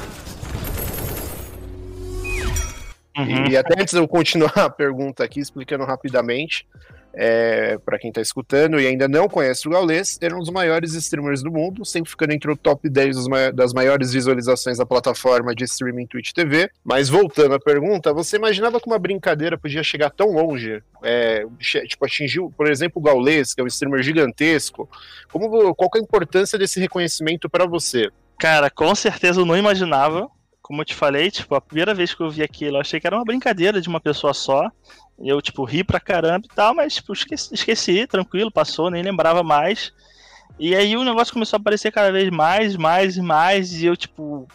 Uhum. 3.18 3.50
E 3.50 3.56
até 3.56 3.80
antes 3.80 3.92
de 3.92 4.00
eu 4.00 4.06
continuar 4.06 4.52
a 4.54 4.70
pergunta 4.70 5.24
aqui, 5.24 5.40
explicando 5.40 5.84
rapidamente, 5.84 6.66
é, 7.12 7.78
para 7.78 7.98
quem 7.98 8.10
está 8.10 8.20
escutando 8.20 8.78
e 8.78 8.86
ainda 8.86 9.08
não 9.08 9.28
conhece 9.28 9.66
o 9.66 9.70
Gaules, 9.72 10.18
ele 10.20 10.34
é 10.34 10.36
um 10.36 10.40
dos 10.40 10.50
maiores 10.50 10.94
streamers 10.94 11.42
do 11.42 11.50
mundo, 11.50 11.84
sempre 11.84 12.08
ficando 12.10 12.32
entre 12.32 12.48
o 12.50 12.56
top 12.56 12.88
10 12.88 13.26
das 13.54 13.72
maiores 13.72 14.12
visualizações 14.12 14.78
da 14.78 14.86
plataforma 14.86 15.52
de 15.52 15.64
streaming 15.64 16.06
Twitch 16.06 16.32
TV. 16.32 16.70
Mas 16.84 17.08
voltando 17.08 17.54
à 17.54 17.60
pergunta, 17.60 18.12
você 18.12 18.36
imaginava 18.36 18.80
que 18.80 18.86
uma 18.86 19.00
brincadeira 19.00 19.58
podia 19.58 19.82
chegar 19.82 20.10
tão 20.10 20.32
longe? 20.32 20.80
É, 21.02 21.44
tipo, 21.58 22.04
atingiu, 22.04 22.52
por 22.56 22.70
exemplo, 22.70 23.00
o 23.00 23.04
Gaules, 23.04 23.52
que 23.52 23.60
é 23.60 23.64
um 23.64 23.68
streamer 23.68 24.02
gigantesco. 24.02 24.88
Como, 25.32 25.74
qual 25.74 25.90
é 25.96 25.98
a 25.98 26.02
importância 26.02 26.56
desse 26.56 26.78
reconhecimento 26.78 27.50
para 27.50 27.66
você? 27.66 28.10
Cara, 28.38 28.70
com 28.70 28.94
certeza 28.94 29.40
eu 29.40 29.44
não 29.44 29.56
imaginava. 29.56 30.30
Como 30.68 30.82
eu 30.82 30.84
te 30.84 30.94
falei, 30.94 31.30
tipo, 31.30 31.54
a 31.54 31.62
primeira 31.62 31.94
vez 31.94 32.12
que 32.12 32.22
eu 32.22 32.28
vi 32.28 32.42
aquilo, 32.42 32.76
eu 32.76 32.80
achei 32.82 33.00
que 33.00 33.06
era 33.06 33.16
uma 33.16 33.24
brincadeira 33.24 33.80
de 33.80 33.88
uma 33.88 33.98
pessoa 33.98 34.34
só. 34.34 34.70
Eu, 35.18 35.40
tipo, 35.40 35.64
ri 35.64 35.82
pra 35.82 35.98
caramba 35.98 36.46
e 36.46 36.54
tal, 36.54 36.74
mas, 36.74 36.96
tipo, 36.96 37.14
esqueci, 37.14 37.54
esqueci, 37.54 38.06
tranquilo, 38.06 38.52
passou, 38.52 38.90
nem 38.90 39.02
lembrava 39.02 39.42
mais. 39.42 39.94
E 40.58 40.76
aí 40.76 40.94
o 40.94 41.04
negócio 41.04 41.32
começou 41.32 41.56
a 41.56 41.60
aparecer 41.60 41.90
cada 41.90 42.12
vez 42.12 42.28
mais, 42.28 42.76
mais 42.76 43.16
e 43.16 43.22
mais, 43.22 43.72
e 43.80 43.86
eu, 43.86 43.96
tipo, 43.96 44.46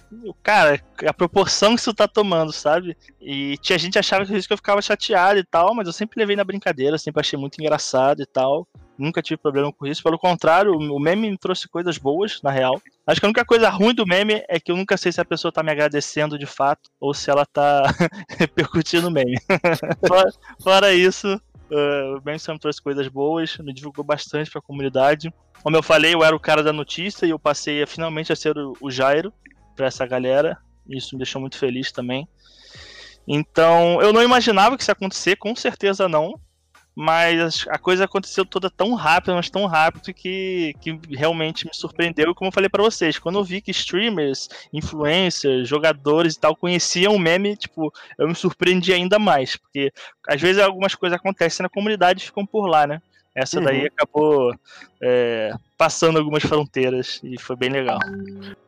cara, 0.44 0.80
a 1.04 1.14
proporção 1.14 1.74
que 1.74 1.82
isso 1.82 1.96
tá 1.96 2.08
tomando, 2.08 2.52
sabe? 2.52 2.96
E 3.20 3.58
tinha 3.58 3.80
gente 3.80 3.94
que 3.94 4.00
achava 4.00 4.24
que 4.24 4.36
eu 4.36 4.58
ficava 4.58 4.84
chateado 4.84 5.40
e 5.40 5.44
tal, 5.44 5.74
mas 5.74 5.88
eu 5.88 5.94
sempre 5.94 6.20
levei 6.20 6.36
na 6.36 6.44
brincadeira, 6.44 7.00
sempre 7.00 7.22
achei 7.22 7.40
muito 7.40 7.60
engraçado 7.60 8.22
e 8.22 8.26
tal. 8.28 8.68
Nunca 8.98 9.22
tive 9.22 9.38
problema 9.38 9.72
com 9.74 9.88
isso. 9.88 10.04
Pelo 10.04 10.20
contrário, 10.20 10.74
o 10.74 11.00
meme 11.00 11.32
me 11.32 11.38
trouxe 11.38 11.68
coisas 11.68 11.98
boas, 11.98 12.40
na 12.44 12.52
real. 12.52 12.80
Acho 13.08 13.20
que 13.20 13.26
a 13.26 13.30
única 13.30 13.46
coisa 13.46 13.70
ruim 13.70 13.94
do 13.94 14.06
meme 14.06 14.44
é 14.48 14.60
que 14.60 14.72
eu 14.72 14.76
nunca 14.76 14.98
sei 14.98 15.12
se 15.12 15.20
a 15.20 15.26
pessoa 15.26 15.52
tá 15.52 15.64
me 15.64 15.72
agradecendo 15.72 16.38
de 16.38 16.46
fato 16.46 16.90
ou 17.00 17.14
se 17.14 17.30
ela 17.30 17.46
tá 17.46 17.84
repercutindo 18.38 19.08
o 19.08 19.12
meme. 19.12 19.36
fora, 20.08 20.30
fora, 20.62 20.94
isso, 20.94 21.36
uh, 21.72 22.18
o 22.18 22.54
me 22.54 22.60
trouxe 22.60 22.82
coisas 22.82 23.08
boas, 23.08 23.58
me 23.58 23.74
divulgou 23.74 24.04
bastante 24.04 24.52
pra 24.52 24.62
comunidade. 24.62 25.34
Como 25.64 25.76
eu 25.76 25.84
falei, 25.84 26.14
eu 26.14 26.24
era 26.24 26.36
o 26.36 26.40
cara 26.40 26.62
da 26.62 26.74
notícia 26.74 27.26
e 27.26 27.32
eu 27.32 27.40
passei 27.40 27.82
a, 27.82 27.88
finalmente 27.88 28.32
a 28.32 28.36
ser 28.36 28.56
o, 28.58 28.74
o 28.80 28.92
Jairo 28.92 29.34
pra 29.76 29.88
essa 29.88 30.06
galera. 30.06 30.58
Isso 30.88 31.16
me 31.16 31.20
deixou 31.20 31.42
muito 31.42 31.58
feliz 31.58 31.92
também. 31.92 32.28
Então, 33.28 34.02
eu 34.02 34.14
não 34.14 34.22
imaginava 34.22 34.76
que 34.76 34.84
isso 34.84 34.92
ia 34.92 34.94
acontecer, 34.94 35.38
com 35.38 35.56
certeza 35.56 36.08
não 36.08 36.40
mas 36.96 37.66
a 37.70 37.78
coisa 37.78 38.06
aconteceu 38.06 38.46
toda 38.46 38.70
tão 38.70 38.94
rápido, 38.94 39.34
mas 39.34 39.50
tão 39.50 39.66
rápido 39.66 40.14
que, 40.14 40.76
que 40.80 41.00
realmente 41.10 41.66
me 41.66 41.74
surpreendeu. 41.74 42.32
E 42.32 42.36
como 42.36 42.50
eu 42.50 42.54
falei 42.54 42.70
para 42.70 42.84
vocês, 42.84 43.18
quando 43.18 43.40
eu 43.40 43.44
vi 43.44 43.62
que 43.62 43.72
streamers, 43.72 44.48
influencers, 44.72 45.68
jogadores 45.68 46.36
e 46.36 46.40
tal 46.40 46.56
conheciam 46.56 47.16
o 47.16 47.20
meme, 47.20 47.56
tipo, 47.56 47.92
eu 48.18 48.28
me 48.28 48.36
surpreendi 48.36 48.94
ainda 48.94 49.18
mais, 49.18 49.56
porque 49.56 49.92
às 50.28 50.40
vezes 50.40 50.62
algumas 50.62 50.94
coisas 50.94 51.18
acontecem 51.18 51.64
na 51.64 51.70
comunidade 51.70 52.22
e 52.22 52.26
ficam 52.26 52.46
por 52.46 52.68
lá, 52.68 52.86
né? 52.86 53.02
Essa 53.36 53.60
daí 53.60 53.82
uhum. 53.82 53.88
acabou 53.88 54.54
é, 55.02 55.52
passando 55.76 56.20
algumas 56.20 56.44
fronteiras 56.44 57.20
e 57.24 57.40
foi 57.40 57.56
bem 57.56 57.70
legal. 57.70 57.98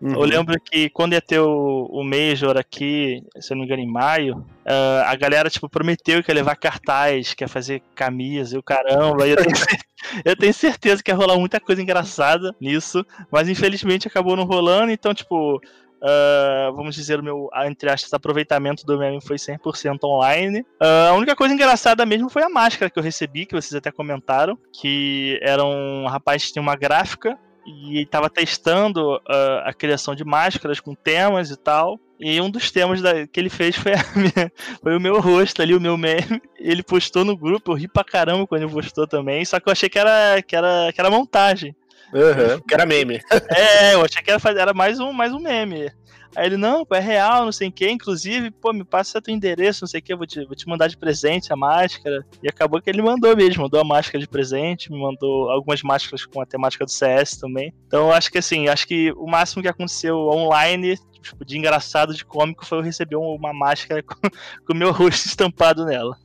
Uhum. 0.01 0.13
Eu 0.13 0.21
lembro 0.21 0.59
que 0.59 0.89
quando 0.89 1.13
ia 1.13 1.21
ter 1.21 1.39
o, 1.39 1.85
o 1.85 2.03
Major 2.03 2.57
aqui, 2.57 3.23
se 3.39 3.53
eu 3.53 3.55
não 3.55 3.61
me 3.61 3.67
engano, 3.67 3.83
em 3.83 3.91
maio, 3.91 4.37
uh, 4.37 5.05
a 5.05 5.15
galera 5.15 5.49
tipo, 5.49 5.69
prometeu 5.69 6.23
que 6.23 6.31
ia 6.31 6.35
levar 6.35 6.55
cartaz, 6.55 7.33
que 7.33 7.43
ia 7.43 7.47
fazer 7.47 7.81
camisa 7.93 8.55
e 8.55 8.57
o 8.57 8.63
caramba. 8.63 9.27
E 9.27 9.31
eu, 9.31 9.37
tenho, 9.37 9.55
eu 10.25 10.35
tenho 10.35 10.53
certeza 10.53 11.03
que 11.03 11.11
ia 11.11 11.15
rolar 11.15 11.37
muita 11.37 11.59
coisa 11.59 11.81
engraçada 11.81 12.55
nisso, 12.59 13.05
mas 13.31 13.47
infelizmente 13.47 14.07
acabou 14.07 14.35
não 14.35 14.45
rolando, 14.45 14.91
então, 14.91 15.13
tipo. 15.13 15.61
Uh, 16.05 16.71
vamos 16.75 16.93
dizer, 16.93 17.19
o 17.19 17.23
meu, 17.23 17.49
entre 17.65 17.89
aspas, 17.89 18.13
aproveitamento 18.13 18.85
do 18.85 18.99
meme 18.99 19.19
foi 19.19 19.37
100% 19.37 20.03
online. 20.03 20.59
Uh, 20.79 21.09
a 21.09 21.13
única 21.13 21.35
coisa 21.35 21.53
engraçada 21.53 22.05
mesmo 22.05 22.29
foi 22.29 22.43
a 22.43 22.49
máscara 22.49 22.91
que 22.91 22.99
eu 22.99 23.03
recebi, 23.03 23.47
que 23.47 23.55
vocês 23.55 23.73
até 23.73 23.91
comentaram, 23.91 24.55
que 24.71 25.39
era 25.41 25.63
um 25.63 26.05
rapaz 26.05 26.45
que 26.45 26.53
tinha 26.53 26.61
uma 26.61 26.75
gráfica 26.75 27.35
e 27.65 28.01
estava 28.01 28.29
testando 28.29 29.15
uh, 29.15 29.61
a 29.63 29.73
criação 29.73 30.13
de 30.13 30.23
máscaras 30.23 30.79
com 30.79 30.93
temas 30.93 31.49
e 31.49 31.57
tal. 31.57 31.99
E 32.19 32.39
um 32.39 32.51
dos 32.51 32.69
temas 32.69 33.01
da, 33.01 33.25
que 33.25 33.39
ele 33.39 33.49
fez 33.49 33.75
foi, 33.75 33.93
minha, 34.15 34.51
foi, 34.83 34.95
o 34.95 35.01
meu 35.01 35.19
rosto 35.19 35.61
ali, 35.63 35.73
o 35.73 35.81
meu 35.81 35.97
meme. 35.97 36.39
Ele 36.59 36.83
postou 36.83 37.25
no 37.25 37.35
grupo, 37.35 37.71
eu 37.71 37.75
ri 37.75 37.87
pra 37.87 38.03
caramba 38.03 38.45
quando 38.45 38.61
ele 38.61 38.71
postou 38.71 39.07
também, 39.07 39.43
só 39.43 39.59
que 39.59 39.67
eu 39.67 39.71
achei 39.71 39.89
que 39.89 39.97
era, 39.97 40.39
que 40.43 40.55
era, 40.55 40.91
que 40.93 41.01
era 41.01 41.09
montagem. 41.09 41.75
Uhum, 42.13 42.61
que 42.61 42.73
era 42.73 42.85
meme. 42.85 43.19
É, 43.49 43.95
eu 43.95 44.05
achei 44.05 44.21
que 44.21 44.31
era, 44.31 44.41
era 44.57 44.73
mais, 44.73 44.99
um, 44.99 45.11
mais 45.11 45.33
um 45.33 45.39
meme. 45.39 45.91
Aí 46.35 46.47
ele, 46.47 46.57
não, 46.57 46.85
é 46.91 46.99
real, 46.99 47.45
não 47.45 47.51
sei 47.51 47.69
o 47.69 47.71
que. 47.71 47.89
Inclusive, 47.89 48.51
pô, 48.51 48.73
me 48.73 48.83
passa 48.83 49.21
teu 49.21 49.33
endereço, 49.33 49.83
não 49.83 49.87
sei 49.87 49.99
o 49.99 50.03
que, 50.03 50.15
vou 50.15 50.27
te, 50.27 50.45
vou 50.45 50.55
te 50.55 50.67
mandar 50.67 50.87
de 50.87 50.97
presente 50.97 51.51
a 51.53 51.55
máscara. 51.55 52.25
E 52.43 52.49
acabou 52.49 52.81
que 52.81 52.89
ele 52.89 53.01
mandou 53.01 53.35
mesmo, 53.35 53.63
mandou 53.63 53.79
a 53.79 53.85
máscara 53.85 54.19
de 54.19 54.27
presente, 54.27 54.91
me 54.91 54.99
mandou 54.99 55.49
algumas 55.49 55.81
máscaras 55.81 56.25
com 56.25 56.41
a 56.41 56.45
temática 56.45 56.85
do 56.85 56.91
CS 56.91 57.37
também. 57.37 57.73
Então, 57.87 58.11
acho 58.11 58.31
que 58.31 58.37
assim, 58.37 58.67
acho 58.67 58.87
que 58.87 59.11
o 59.13 59.25
máximo 59.25 59.61
que 59.61 59.69
aconteceu 59.69 60.17
online, 60.27 60.97
tipo, 61.21 61.45
de 61.45 61.57
engraçado, 61.57 62.13
de 62.13 62.25
cômico, 62.25 62.65
foi 62.65 62.79
eu 62.79 62.83
receber 62.83 63.15
uma 63.15 63.53
máscara 63.53 64.03
com 64.03 64.73
o 64.73 64.75
meu 64.75 64.91
rosto 64.91 65.27
estampado 65.27 65.85
nela. 65.85 66.17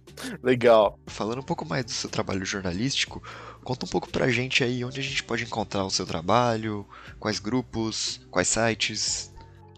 Legal. 0.43 0.99
Falando 1.07 1.39
um 1.39 1.45
pouco 1.45 1.67
mais 1.67 1.85
do 1.85 1.91
seu 1.91 2.11
trabalho 2.11 2.45
jornalístico, 2.45 3.23
conta 3.63 3.87
um 3.87 3.89
pouco 3.89 4.09
pra 4.09 4.31
gente 4.31 4.63
aí 4.65 4.85
onde 4.85 5.01
a 5.01 5.03
gente 5.03 5.23
pode 5.23 5.45
encontrar 5.45 5.85
o 5.85 5.91
seu 5.91 6.07
trabalho, 6.07 6.87
quais 7.19 7.39
grupos, 7.39 8.21
quais 8.31 8.49
sites. 8.49 9.30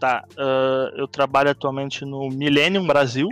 Tá, 0.03 0.21
uh, 0.33 0.93
eu 0.97 1.07
trabalho 1.07 1.49
atualmente 1.49 2.03
no 2.03 2.27
Millennium 2.27 2.85
Brasil, 2.85 3.29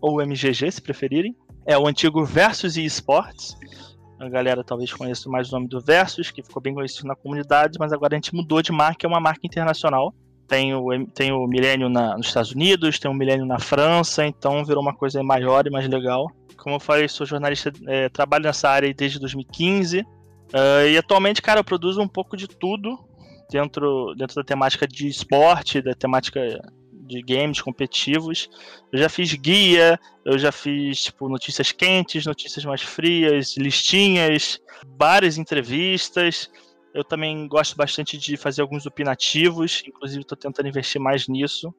ou 0.00 0.22
MGG 0.22 0.70
se 0.70 0.80
preferirem. 0.80 1.34
É 1.66 1.76
o 1.76 1.84
antigo 1.88 2.24
Versus 2.24 2.76
e 2.76 2.84
Esportes. 2.84 3.56
A 4.20 4.28
galera 4.28 4.62
talvez 4.62 4.92
conheça 4.92 5.28
mais 5.28 5.48
o 5.48 5.56
nome 5.56 5.66
do 5.66 5.80
Versus, 5.80 6.30
que 6.30 6.40
ficou 6.40 6.62
bem 6.62 6.74
conhecido 6.74 7.08
na 7.08 7.16
comunidade, 7.16 7.76
mas 7.76 7.92
agora 7.92 8.14
a 8.14 8.18
gente 8.18 8.32
mudou 8.36 8.62
de 8.62 8.70
marca, 8.70 9.04
é 9.04 9.08
uma 9.08 9.18
marca 9.18 9.40
internacional. 9.44 10.14
Tem 10.46 10.72
o, 10.72 11.06
tem 11.08 11.32
o 11.32 11.44
Millennium 11.48 11.88
nos 11.88 12.28
Estados 12.28 12.52
Unidos, 12.52 13.00
tem 13.00 13.10
o 13.10 13.14
Millennium 13.14 13.46
na 13.46 13.58
França, 13.58 14.24
então 14.24 14.64
virou 14.64 14.80
uma 14.80 14.94
coisa 14.94 15.24
maior 15.24 15.66
e 15.66 15.70
mais 15.70 15.88
legal. 15.88 16.30
Como 16.56 16.76
eu 16.76 16.80
falei, 16.80 17.08
sou 17.08 17.26
jornalista, 17.26 17.72
é, 17.88 18.08
trabalho 18.08 18.44
nessa 18.44 18.70
área 18.70 18.94
desde 18.94 19.18
2015. 19.18 20.02
Uh, 20.02 20.04
ah, 20.54 20.86
e 20.86 20.96
atualmente, 20.96 21.42
cara, 21.42 21.58
eu 21.58 21.64
produzo 21.64 22.00
um 22.00 22.06
pouco 22.06 22.36
de 22.36 22.46
tudo 22.46 22.96
dentro, 23.52 24.14
dentro 24.16 24.36
da 24.36 24.44
temática 24.44 24.88
de 24.88 25.06
esporte, 25.06 25.82
da 25.82 25.94
temática 25.94 26.40
de 26.90 27.20
games 27.22 27.60
competitivos. 27.60 28.48
Eu 28.90 28.98
já 28.98 29.08
fiz 29.08 29.32
guia, 29.34 30.00
eu 30.24 30.38
já 30.38 30.50
fiz 30.50 31.04
tipo 31.04 31.28
notícias 31.28 31.70
quentes, 31.70 32.24
notícias 32.24 32.64
mais 32.64 32.80
frias, 32.80 33.56
listinhas, 33.56 34.58
várias 34.98 35.36
entrevistas. 35.36 36.50
Eu 36.94 37.04
também 37.04 37.46
gosto 37.46 37.76
bastante 37.76 38.16
de 38.16 38.36
fazer 38.36 38.62
alguns 38.62 38.86
opinativos, 38.86 39.82
inclusive 39.86 40.22
estou 40.22 40.36
tentando 40.36 40.68
investir 40.68 41.00
mais 41.00 41.28
nisso 41.28 41.72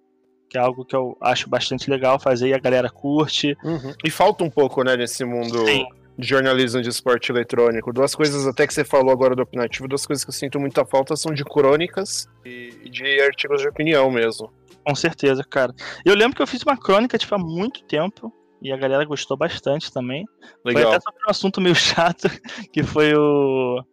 que 0.50 0.58
é 0.60 0.62
algo 0.62 0.86
que 0.86 0.96
eu 0.96 1.18
acho 1.20 1.50
bastante 1.50 1.90
legal 1.90 2.20
fazer 2.20 2.50
e 2.50 2.54
a 2.54 2.60
galera 2.60 2.88
curte. 2.88 3.58
Uhum. 3.64 3.92
E 4.06 4.12
falta 4.12 4.44
um 4.44 4.52
pouco, 4.52 4.84
né, 4.84 4.96
nesse 4.96 5.26
mundo 5.26 5.66
Sim. 5.66 5.88
De 6.18 6.28
jornalismo 6.28 6.82
de 6.82 6.90
esporte 6.90 7.32
eletrônico. 7.32 7.92
Duas 7.92 8.14
coisas 8.14 8.46
até 8.46 8.68
que 8.68 8.74
você 8.74 8.84
falou 8.84 9.12
agora 9.12 9.36
do 9.36 9.42
opinativo, 9.42 9.88
duas 9.88 10.06
coisas 10.06 10.24
que 10.24 10.30
eu 10.30 10.34
sinto 10.34 10.60
muita 10.60 10.86
falta 10.86 11.16
são 11.16 11.34
de 11.34 11.44
crônicas 11.44 12.28
e 12.46 12.90
de 12.90 13.22
artigos 13.22 13.62
de 13.62 13.68
opinião 13.68 14.12
mesmo. 14.12 14.52
Com 14.86 14.96
certeza, 14.96 15.44
cara. 15.44 15.74
Eu 16.06 16.16
lembro 16.16 16.36
que 16.36 16.42
eu 16.42 16.48
fiz 16.48 16.62
uma 16.64 16.78
crônica, 16.78 17.18
tipo, 17.18 17.34
há 17.34 17.38
muito 17.38 17.84
tempo. 17.86 18.32
E 18.62 18.72
a 18.72 18.78
galera 18.78 19.04
gostou 19.04 19.36
bastante 19.36 19.92
também. 19.92 20.26
Legal. 20.64 20.84
Foi 20.84 20.92
até 20.94 21.02
sobre 21.02 21.20
um 21.28 21.30
assunto 21.30 21.60
meio 21.60 21.76
chato, 21.76 22.30
que 22.72 22.82
foi 22.84 23.14
o. 23.14 23.84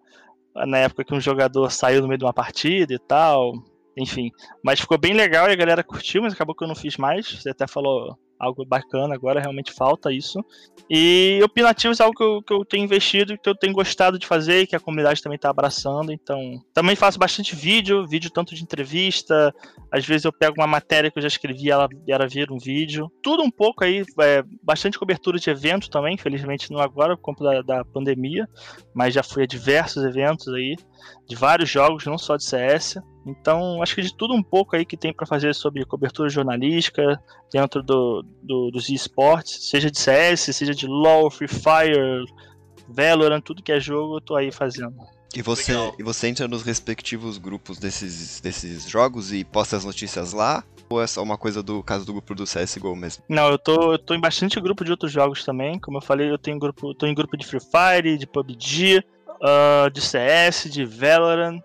Na 0.66 0.78
época 0.78 1.04
que 1.04 1.14
um 1.14 1.20
jogador 1.20 1.70
saiu 1.70 2.02
no 2.02 2.09
meio 2.09 2.18
de 2.18 2.24
uma 2.24 2.33
partida 2.33 2.94
e 2.94 2.98
tal. 2.98 3.52
Enfim, 3.96 4.30
mas 4.62 4.80
ficou 4.80 4.96
bem 4.96 5.12
legal 5.12 5.48
e 5.48 5.52
a 5.52 5.56
galera 5.56 5.83
curtiu, 5.83 6.22
mas 6.22 6.33
acabou 6.33 6.54
que 6.54 6.62
eu 6.62 6.68
não 6.68 6.76
fiz 6.76 6.96
mais. 6.96 7.26
Você 7.26 7.50
até 7.50 7.66
falou 7.66 8.16
algo 8.40 8.64
bacana 8.64 9.14
agora, 9.14 9.40
realmente 9.40 9.72
falta 9.72 10.11
isso. 10.11 10.42
E 10.88 11.38
opinativos 11.44 12.00
é 12.00 12.03
algo 12.03 12.16
que 12.16 12.24
eu, 12.24 12.42
que 12.42 12.53
eu 12.53 12.64
tenho 12.64 12.85
investido, 12.85 13.38
que 13.38 13.48
eu 13.48 13.55
tenho 13.55 13.72
gostado 13.72 14.18
de 14.18 14.26
fazer, 14.26 14.66
que 14.66 14.74
a 14.74 14.81
comunidade 14.81 15.22
também 15.22 15.37
está 15.37 15.50
abraçando. 15.50 16.11
Então, 16.11 16.40
também 16.72 16.96
faço 16.96 17.18
bastante 17.18 17.55
vídeo, 17.55 18.07
vídeo 18.09 18.31
tanto 18.31 18.55
de 18.55 18.62
entrevista, 18.62 19.55
às 19.92 20.05
vezes 20.05 20.24
eu 20.24 20.33
pego 20.33 20.55
uma 20.59 20.66
matéria 20.66 21.11
que 21.11 21.18
eu 21.18 21.22
já 21.22 21.29
escrevi 21.29 21.66
e 21.66 21.70
ela, 21.70 21.88
ela 22.09 22.26
vira 22.26 22.53
um 22.53 22.59
vídeo. 22.59 23.12
Tudo 23.22 23.42
um 23.42 23.50
pouco 23.50 23.85
aí, 23.85 24.05
é, 24.20 24.42
bastante 24.62 24.98
cobertura 24.98 25.38
de 25.38 25.50
evento 25.50 25.90
também, 25.90 26.14
infelizmente 26.14 26.70
não 26.72 26.81
agora, 26.81 27.16
por 27.16 27.22
conta 27.22 27.44
da, 27.44 27.62
da 27.62 27.85
pandemia, 27.85 28.48
mas 28.94 29.12
já 29.12 29.22
fui 29.22 29.42
a 29.42 29.46
diversos 29.46 30.03
eventos 30.05 30.48
aí, 30.48 30.76
de 31.29 31.37
vários 31.37 31.68
jogos, 31.68 32.07
não 32.07 32.16
só 32.16 32.37
de 32.37 32.44
CS. 32.44 32.96
Então, 33.26 33.83
acho 33.83 33.94
que 33.94 34.02
de 34.02 34.14
tudo 34.14 34.35
um 34.35 34.42
pouco 34.42 34.74
aí 34.74 34.85
que 34.85 34.96
tem 34.96 35.12
para 35.12 35.26
fazer 35.26 35.54
sobre 35.54 35.85
cobertura 35.85 36.28
jornalística 36.28 37.22
dentro 37.52 37.83
do, 37.83 38.24
do, 38.42 38.70
dos 38.70 38.88
esportes, 38.88 39.68
seja 39.68 39.90
de 39.90 39.98
CS, 39.98 40.56
seja 40.56 40.74
de 40.74 40.87
LoL, 40.87 41.30
Free 41.30 41.48
Fire, 41.48 42.24
Valorant, 42.88 43.42
tudo 43.42 43.62
que 43.62 43.72
é 43.72 43.78
jogo, 43.78 44.16
eu 44.16 44.20
tô 44.20 44.37
aí 44.37 44.50
fazendo. 44.50 44.96
E 45.35 45.42
você, 45.42 45.72
e 45.98 46.02
você 46.02 46.26
entra 46.26 46.48
nos 46.48 46.62
respectivos 46.62 47.38
grupos 47.38 47.78
desses, 47.78 48.40
desses 48.40 48.88
jogos 48.88 49.33
e 49.33 49.44
posta 49.44 49.76
as 49.76 49.85
notícias 49.85 50.33
lá? 50.33 50.64
Ou 50.88 51.00
é 51.00 51.06
só 51.06 51.22
uma 51.22 51.38
coisa 51.38 51.62
do 51.62 51.85
caso 51.85 52.04
do 52.04 52.12
grupo 52.12 52.35
do 52.35 52.42
CSGO 52.42 52.96
mesmo? 52.96 53.22
Não, 53.28 53.48
eu 53.48 53.56
tô, 53.56 53.92
eu 53.92 53.98
tô 53.98 54.12
em 54.12 54.20
bastante 54.20 54.61
grupo 54.61 54.85
de 54.85 54.90
outros 54.90 55.12
jogos 55.12 55.44
também. 55.44 55.78
Como 55.78 55.98
eu 55.98 56.02
falei, 56.02 56.28
eu 56.28 56.38
tenho 56.38 56.59
grupo, 56.59 56.92
tô 56.94 57.06
em 57.06 57.14
grupo 57.14 57.37
de 57.37 57.46
Free 57.46 57.61
Fire, 57.61 58.18
de 58.18 58.26
PUBG, 58.26 59.04
uh, 59.28 59.88
de 59.88 60.00
CS, 60.00 60.68
de 60.68 60.85
Valorant, 60.85 61.61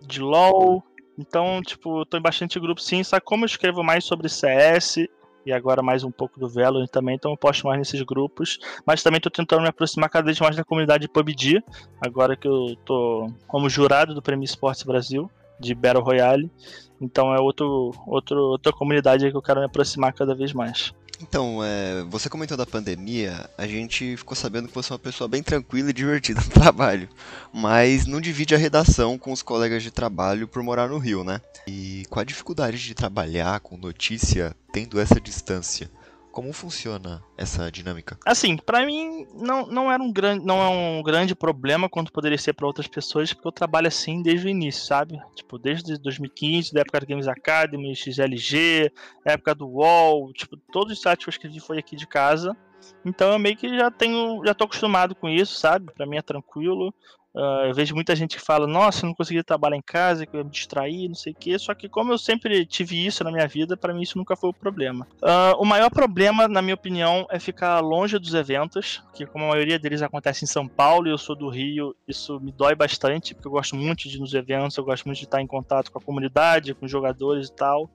de 0.00 0.20
LoL. 0.20 0.82
Então, 1.20 1.60
tipo, 1.60 2.00
eu 2.00 2.06
tô 2.06 2.16
em 2.16 2.22
bastante 2.22 2.58
grupo 2.58 2.80
sim, 2.80 3.04
só 3.04 3.20
como 3.20 3.44
eu 3.44 3.46
escrevo 3.46 3.84
mais 3.84 4.04
sobre 4.04 4.26
CS 4.26 5.06
e 5.44 5.52
agora 5.52 5.82
mais 5.82 6.02
um 6.02 6.10
pouco 6.10 6.40
do 6.40 6.48
Valorant 6.48 6.86
também, 6.86 7.14
então 7.14 7.30
eu 7.30 7.36
posto 7.36 7.66
mais 7.66 7.78
nesses 7.78 8.00
grupos. 8.00 8.58
Mas 8.86 9.02
também 9.02 9.18
estou 9.18 9.30
tentando 9.30 9.60
me 9.60 9.68
aproximar 9.68 10.08
cada 10.08 10.24
vez 10.24 10.40
mais 10.40 10.56
da 10.56 10.64
comunidade 10.64 11.02
de 11.02 11.12
PUBG, 11.12 11.62
agora 12.00 12.34
que 12.34 12.48
eu 12.48 12.74
tô 12.86 13.30
como 13.46 13.68
jurado 13.68 14.14
do 14.14 14.22
Prêmio 14.22 14.44
Esportes 14.46 14.82
Brasil 14.82 15.30
de 15.58 15.74
Battle 15.74 16.02
Royale. 16.02 16.50
Então 16.98 17.34
é 17.34 17.38
outro, 17.38 17.92
outro, 18.06 18.38
outra 18.38 18.72
comunidade 18.72 19.30
que 19.30 19.36
eu 19.36 19.42
quero 19.42 19.60
me 19.60 19.66
aproximar 19.66 20.14
cada 20.14 20.34
vez 20.34 20.54
mais. 20.54 20.94
Então, 21.22 21.62
é, 21.62 22.02
você 22.04 22.30
comentou 22.30 22.56
da 22.56 22.64
pandemia, 22.64 23.48
a 23.58 23.66
gente 23.66 24.16
ficou 24.16 24.34
sabendo 24.34 24.68
que 24.68 24.74
você 24.74 24.90
é 24.90 24.94
uma 24.94 24.98
pessoa 24.98 25.28
bem 25.28 25.42
tranquila 25.42 25.90
e 25.90 25.92
divertida 25.92 26.40
no 26.40 26.48
trabalho, 26.50 27.08
mas 27.52 28.06
não 28.06 28.20
divide 28.20 28.54
a 28.54 28.58
redação 28.58 29.18
com 29.18 29.30
os 29.30 29.42
colegas 29.42 29.82
de 29.82 29.90
trabalho 29.90 30.48
por 30.48 30.62
morar 30.62 30.88
no 30.88 30.98
Rio, 30.98 31.22
né? 31.22 31.40
E 31.66 32.04
qual 32.08 32.22
a 32.22 32.24
dificuldade 32.24 32.78
de 32.78 32.94
trabalhar 32.94 33.60
com 33.60 33.76
notícia 33.76 34.56
tendo 34.72 34.98
essa 34.98 35.20
distância? 35.20 35.90
Como 36.32 36.52
funciona 36.52 37.22
essa 37.36 37.70
dinâmica? 37.70 38.18
Assim, 38.24 38.56
para 38.56 38.86
mim 38.86 39.26
não, 39.34 39.66
não 39.66 39.90
era 39.90 40.02
um 40.02 40.12
grande 40.12 40.44
não 40.44 40.62
é 40.62 40.68
um 40.68 41.02
grande 41.02 41.34
problema 41.34 41.88
quanto 41.88 42.12
poderia 42.12 42.38
ser 42.38 42.52
para 42.52 42.66
outras 42.66 42.86
pessoas, 42.86 43.32
porque 43.32 43.48
eu 43.48 43.52
trabalho 43.52 43.88
assim 43.88 44.22
desde 44.22 44.46
o 44.46 44.50
início, 44.50 44.84
sabe? 44.84 45.20
Tipo, 45.34 45.58
desde 45.58 45.98
2015, 45.98 46.72
da 46.72 46.80
época 46.82 47.00
do 47.00 47.06
Games 47.06 47.26
Academy, 47.26 47.96
XLG, 47.96 48.92
época 49.24 49.54
do 49.54 49.66
UOL, 49.68 50.32
tipo, 50.32 50.56
todos 50.72 50.92
os 50.92 51.02
sites 51.02 51.24
que 51.24 51.28
eu 51.28 51.32
escrevi 51.32 51.60
foi 51.60 51.78
aqui 51.78 51.96
de 51.96 52.06
casa. 52.06 52.56
Então 53.04 53.32
eu 53.32 53.38
meio 53.38 53.56
que 53.56 53.68
já 53.76 53.90
tenho, 53.90 54.42
já 54.44 54.54
tô 54.54 54.64
acostumado 54.64 55.14
com 55.14 55.28
isso, 55.28 55.58
sabe? 55.58 55.92
Para 55.92 56.06
mim 56.06 56.16
é 56.16 56.22
tranquilo. 56.22 56.94
Uh, 57.34 57.66
eu 57.68 57.74
vejo 57.74 57.94
muita 57.94 58.16
gente 58.16 58.36
que 58.36 58.42
fala, 58.44 58.66
nossa, 58.66 59.06
não 59.06 59.14
consegui 59.14 59.42
trabalhar 59.42 59.76
em 59.76 59.82
casa, 59.82 60.26
que 60.26 60.34
eu 60.34 60.38
ia 60.38 60.44
me 60.44 60.50
distrair, 60.50 61.08
não 61.08 61.14
sei 61.14 61.32
o 61.32 61.36
quê. 61.36 61.58
Só 61.58 61.74
que 61.74 61.88
como 61.88 62.12
eu 62.12 62.18
sempre 62.18 62.66
tive 62.66 63.06
isso 63.06 63.22
na 63.22 63.30
minha 63.30 63.46
vida, 63.46 63.76
para 63.76 63.94
mim 63.94 64.02
isso 64.02 64.18
nunca 64.18 64.34
foi 64.34 64.50
o 64.50 64.54
problema. 64.54 65.06
Uh, 65.22 65.60
o 65.60 65.64
maior 65.64 65.90
problema, 65.90 66.48
na 66.48 66.60
minha 66.60 66.74
opinião, 66.74 67.26
é 67.30 67.38
ficar 67.38 67.78
longe 67.80 68.18
dos 68.18 68.34
eventos, 68.34 69.02
que 69.14 69.26
como 69.26 69.44
a 69.44 69.48
maioria 69.48 69.78
deles 69.78 70.02
acontece 70.02 70.44
em 70.44 70.48
São 70.48 70.66
Paulo 70.66 71.06
e 71.06 71.10
eu 71.10 71.18
sou 71.18 71.36
do 71.36 71.48
Rio, 71.48 71.94
isso 72.06 72.40
me 72.40 72.50
dói 72.50 72.74
bastante, 72.74 73.34
porque 73.34 73.46
eu 73.46 73.52
gosto 73.52 73.76
muito 73.76 74.08
de 74.08 74.16
ir 74.16 74.20
nos 74.20 74.34
eventos, 74.34 74.76
eu 74.76 74.84
gosto 74.84 75.04
muito 75.04 75.18
de 75.18 75.24
estar 75.24 75.40
em 75.40 75.46
contato 75.46 75.92
com 75.92 75.98
a 75.98 76.02
comunidade, 76.02 76.74
com 76.74 76.86
os 76.86 76.90
jogadores 76.90 77.48
e 77.48 77.52
tal. 77.52 77.88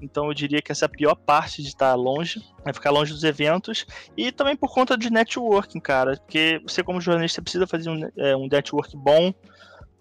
Então 0.00 0.26
eu 0.26 0.34
diria 0.34 0.62
que 0.62 0.72
essa 0.72 0.84
é 0.84 0.86
a 0.86 0.88
pior 0.88 1.14
parte 1.14 1.62
de 1.62 1.68
estar 1.68 1.94
longe, 1.94 2.42
é 2.64 2.72
ficar 2.72 2.90
longe 2.90 3.12
dos 3.12 3.24
eventos. 3.24 3.86
E 4.16 4.32
também 4.32 4.56
por 4.56 4.72
conta 4.72 4.96
de 4.96 5.10
networking, 5.10 5.80
cara. 5.80 6.16
Porque 6.16 6.60
você, 6.66 6.82
como 6.82 7.00
jornalista, 7.00 7.42
precisa 7.42 7.66
fazer 7.66 7.90
um, 7.90 8.08
é, 8.16 8.36
um 8.36 8.48
network 8.48 8.96
bom 8.96 9.32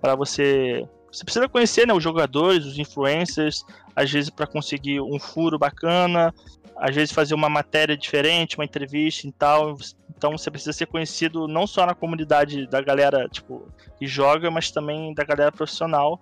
para 0.02 0.16
você. 0.16 0.88
Você 1.12 1.24
precisa 1.24 1.50
conhecer 1.50 1.88
né, 1.88 1.94
os 1.94 2.04
jogadores, 2.04 2.66
os 2.66 2.78
influencers, 2.78 3.66
às 3.96 4.12
vezes 4.12 4.30
para 4.30 4.46
conseguir 4.46 5.02
um 5.02 5.20
furo 5.20 5.58
bacana, 5.58 6.34
às 6.78 6.96
vezes 6.96 7.12
fazer 7.12 7.34
uma 7.34 7.50
matéria 7.50 7.98
diferente, 7.98 8.58
uma 8.58 8.66
entrevista 8.66 9.28
e 9.28 9.32
tal. 9.32 9.76
Então 10.20 10.38
você 10.38 10.52
precisa 10.52 10.74
ser 10.74 10.86
conhecido 10.86 11.48
não 11.48 11.66
só 11.66 11.86
na 11.86 11.96
comunidade 11.96 12.68
da 12.68 12.82
galera 12.82 13.30
tipo 13.30 13.66
que 13.98 14.06
joga, 14.06 14.52
mas 14.52 14.70
também 14.70 15.14
da 15.14 15.24
galera 15.24 15.50
profissional. 15.50 16.20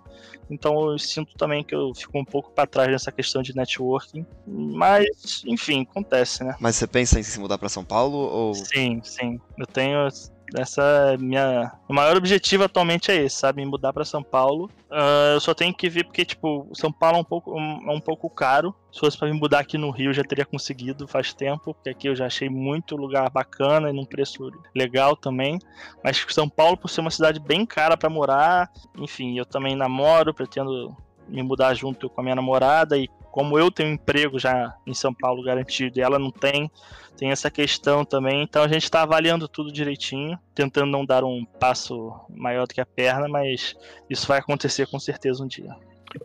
Então 0.52 0.92
eu 0.92 1.00
sinto 1.00 1.36
também 1.36 1.64
que 1.64 1.74
eu 1.74 1.92
fico 1.96 2.16
um 2.20 2.24
pouco 2.24 2.52
para 2.52 2.68
trás 2.68 2.92
nessa 2.92 3.12
questão 3.12 3.42
de 3.42 3.56
networking. 3.56 4.24
Mas, 4.46 5.42
enfim, 5.48 5.82
acontece, 5.90 6.44
né? 6.44 6.56
Mas 6.60 6.76
você 6.76 6.86
pensa 6.86 7.20
em 7.20 7.24
se 7.24 7.40
mudar 7.40 7.58
para 7.58 7.70
São 7.70 7.84
Paulo 7.84 8.18
ou 8.18 8.54
Sim, 8.54 9.02
sim. 9.04 9.42
Eu 9.58 9.66
tenho 9.66 10.08
essa 10.56 10.82
é 11.14 11.18
minha. 11.18 11.72
O 11.88 11.94
maior 11.94 12.16
objetivo 12.16 12.64
atualmente 12.64 13.12
é 13.12 13.16
esse, 13.16 13.38
sabe? 13.38 13.64
Me 13.64 13.70
mudar 13.70 13.92
para 13.92 14.06
São 14.06 14.24
Paulo. 14.24 14.70
Uh, 14.90 15.34
eu 15.34 15.40
só 15.40 15.54
tenho 15.54 15.74
que 15.74 15.90
ver 15.90 16.06
porque, 16.06 16.24
tipo, 16.24 16.70
São 16.74 16.92
Paulo 16.92 17.18
é 17.18 17.22
um 17.22 17.24
pouco, 17.24 17.54
um, 17.54 17.92
é 17.92 17.94
um 17.94 18.00
pouco 18.00 18.30
caro. 18.30 18.74
Se 18.92 19.00
fosse 19.00 19.18
para 19.18 19.28
me 19.28 19.38
mudar 19.38 19.60
aqui 19.60 19.78
no 19.78 19.90
Rio, 19.90 20.14
já 20.14 20.24
teria 20.24 20.46
conseguido 20.46 21.08
faz 21.08 21.34
tempo, 21.34 21.74
porque 21.74 21.90
aqui 21.90 22.08
eu 22.08 22.16
já 22.16 22.26
achei 22.26 22.50
muito 22.50 22.96
lugar 22.96 23.30
bacana 23.30 23.90
e 23.90 23.94
num 23.94 24.06
preço 24.06 24.50
legal 24.76 25.16
também. 25.16 25.60
Mas 26.04 26.26
São 26.30 26.48
Paulo, 26.48 26.78
por 26.78 26.90
ser 26.90 27.02
uma 27.02 27.12
cidade 27.12 27.40
bem 27.40 27.66
cara 27.66 27.98
para 27.98 28.10
morar, 28.10 28.72
enfim, 28.98 29.38
eu 29.38 29.46
também 29.46 29.76
namoro, 29.76 30.34
pretendo 30.34 30.96
me 31.28 31.44
mudar 31.44 31.74
junto 31.74 32.10
com 32.10 32.22
a 32.22 32.24
minha 32.24 32.36
namorada 32.36 32.98
e 32.98 33.10
como 33.38 33.60
eu 33.60 33.70
tenho 33.70 33.94
emprego 33.94 34.40
já 34.40 34.76
em 34.88 34.96
São 34.96 35.14
Paulo 35.14 35.44
garantido 35.44 36.00
e 36.00 36.02
ela 36.02 36.18
não 36.18 36.32
tem, 36.32 36.72
tem 37.16 37.30
essa 37.30 37.52
questão 37.52 38.04
também. 38.04 38.42
Então 38.42 38.64
a 38.64 38.68
gente 38.68 38.86
está 38.86 39.04
avaliando 39.04 39.48
tudo 39.48 39.72
direitinho, 39.72 40.40
tentando 40.56 40.90
não 40.90 41.06
dar 41.06 41.24
um 41.24 41.46
passo 41.46 42.20
maior 42.32 42.66
do 42.66 42.74
que 42.74 42.82
a 42.82 42.86
perna, 42.86 43.28
mas 43.28 43.76
isso 44.10 44.28
vai 44.28 44.40
acontecer 44.40 44.88
com 44.88 45.00
certeza 45.00 45.44
um 45.44 45.48
dia. 45.48 45.72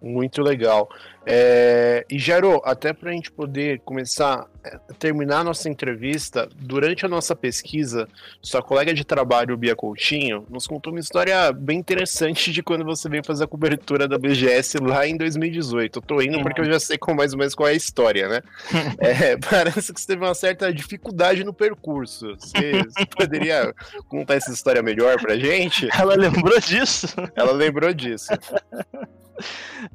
Muito 0.00 0.42
legal. 0.42 0.88
É, 1.24 2.04
e 2.10 2.18
Jairo, 2.18 2.60
até 2.64 2.92
para 2.92 3.10
a 3.10 3.12
gente 3.12 3.30
poder 3.30 3.80
começar 3.84 4.46
a 4.64 4.94
terminar 4.94 5.40
a 5.40 5.44
nossa 5.44 5.68
entrevista, 5.68 6.48
durante 6.56 7.06
a 7.06 7.08
nossa 7.08 7.34
pesquisa, 7.34 8.08
sua 8.40 8.62
colega 8.62 8.92
de 8.92 9.04
trabalho, 9.04 9.56
Bia 9.56 9.76
Coutinho, 9.76 10.44
nos 10.50 10.66
contou 10.66 10.92
uma 10.92 11.00
história 11.00 11.52
bem 11.52 11.78
interessante 11.78 12.52
de 12.52 12.62
quando 12.62 12.84
você 12.84 13.08
veio 13.08 13.24
fazer 13.24 13.44
a 13.44 13.46
cobertura 13.46 14.08
da 14.08 14.18
BGS 14.18 14.78
lá 14.78 15.06
em 15.06 15.16
2018. 15.16 15.98
Eu 15.98 16.02
tô 16.02 16.20
indo 16.20 16.40
porque 16.42 16.60
eu 16.60 16.64
já 16.64 16.80
sei 16.80 16.98
com 16.98 17.14
mais 17.14 17.32
ou 17.32 17.38
menos 17.38 17.54
qual 17.54 17.68
é 17.68 17.72
a 17.72 17.76
história, 17.76 18.28
né? 18.28 18.40
é, 18.98 19.36
parece 19.36 19.92
que 19.92 20.00
você 20.00 20.06
teve 20.06 20.24
uma 20.24 20.34
certa 20.34 20.72
dificuldade 20.72 21.44
no 21.44 21.52
percurso. 21.52 22.34
Você, 22.36 22.82
você 22.82 23.06
poderia 23.06 23.72
contar 24.08 24.34
essa 24.34 24.52
história 24.52 24.82
melhor 24.82 25.20
pra 25.20 25.36
gente? 25.36 25.88
Ela 25.92 26.16
lembrou 26.16 26.58
disso? 26.58 27.06
Ela 27.36 27.52
lembrou 27.52 27.92
disso. 27.92 28.32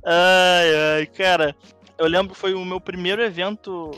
ai, 0.05 0.97
ai, 0.97 1.05
cara, 1.07 1.55
eu 1.97 2.07
lembro 2.07 2.33
que 2.33 2.39
foi 2.39 2.53
o 2.53 2.63
meu 2.63 2.79
primeiro 2.79 3.21
evento 3.21 3.91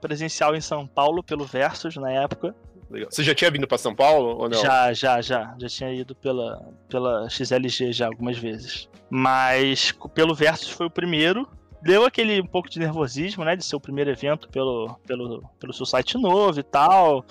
presencial 0.00 0.54
em 0.54 0.60
São 0.60 0.86
Paulo 0.86 1.22
pelo 1.22 1.44
Versus 1.44 1.96
na 1.96 2.10
época. 2.10 2.54
Legal. 2.90 3.08
Você 3.10 3.22
já 3.22 3.34
tinha 3.34 3.50
vindo 3.50 3.66
para 3.66 3.78
São 3.78 3.94
Paulo 3.94 4.36
ou 4.38 4.48
não? 4.48 4.60
Já, 4.60 4.92
já, 4.92 5.20
já. 5.22 5.54
Já 5.58 5.68
tinha 5.68 5.92
ido 5.92 6.14
pela, 6.14 6.62
pela 6.88 7.28
XLG 7.30 7.92
já 7.92 8.06
algumas 8.06 8.36
vezes. 8.36 8.88
Mas 9.08 9.92
pelo 10.14 10.34
Versus 10.34 10.68
foi 10.68 10.86
o 10.86 10.90
primeiro. 10.90 11.48
Deu 11.80 12.04
aquele 12.04 12.40
um 12.40 12.46
pouco 12.46 12.68
de 12.68 12.78
nervosismo, 12.78 13.44
né? 13.44 13.56
De 13.56 13.64
ser 13.64 13.76
o 13.76 13.80
primeiro 13.80 14.10
evento 14.10 14.48
pelo, 14.50 14.94
pelo, 15.06 15.42
pelo 15.58 15.72
seu 15.72 15.86
site 15.86 16.18
novo 16.18 16.60
e 16.60 16.62
tal. 16.62 17.24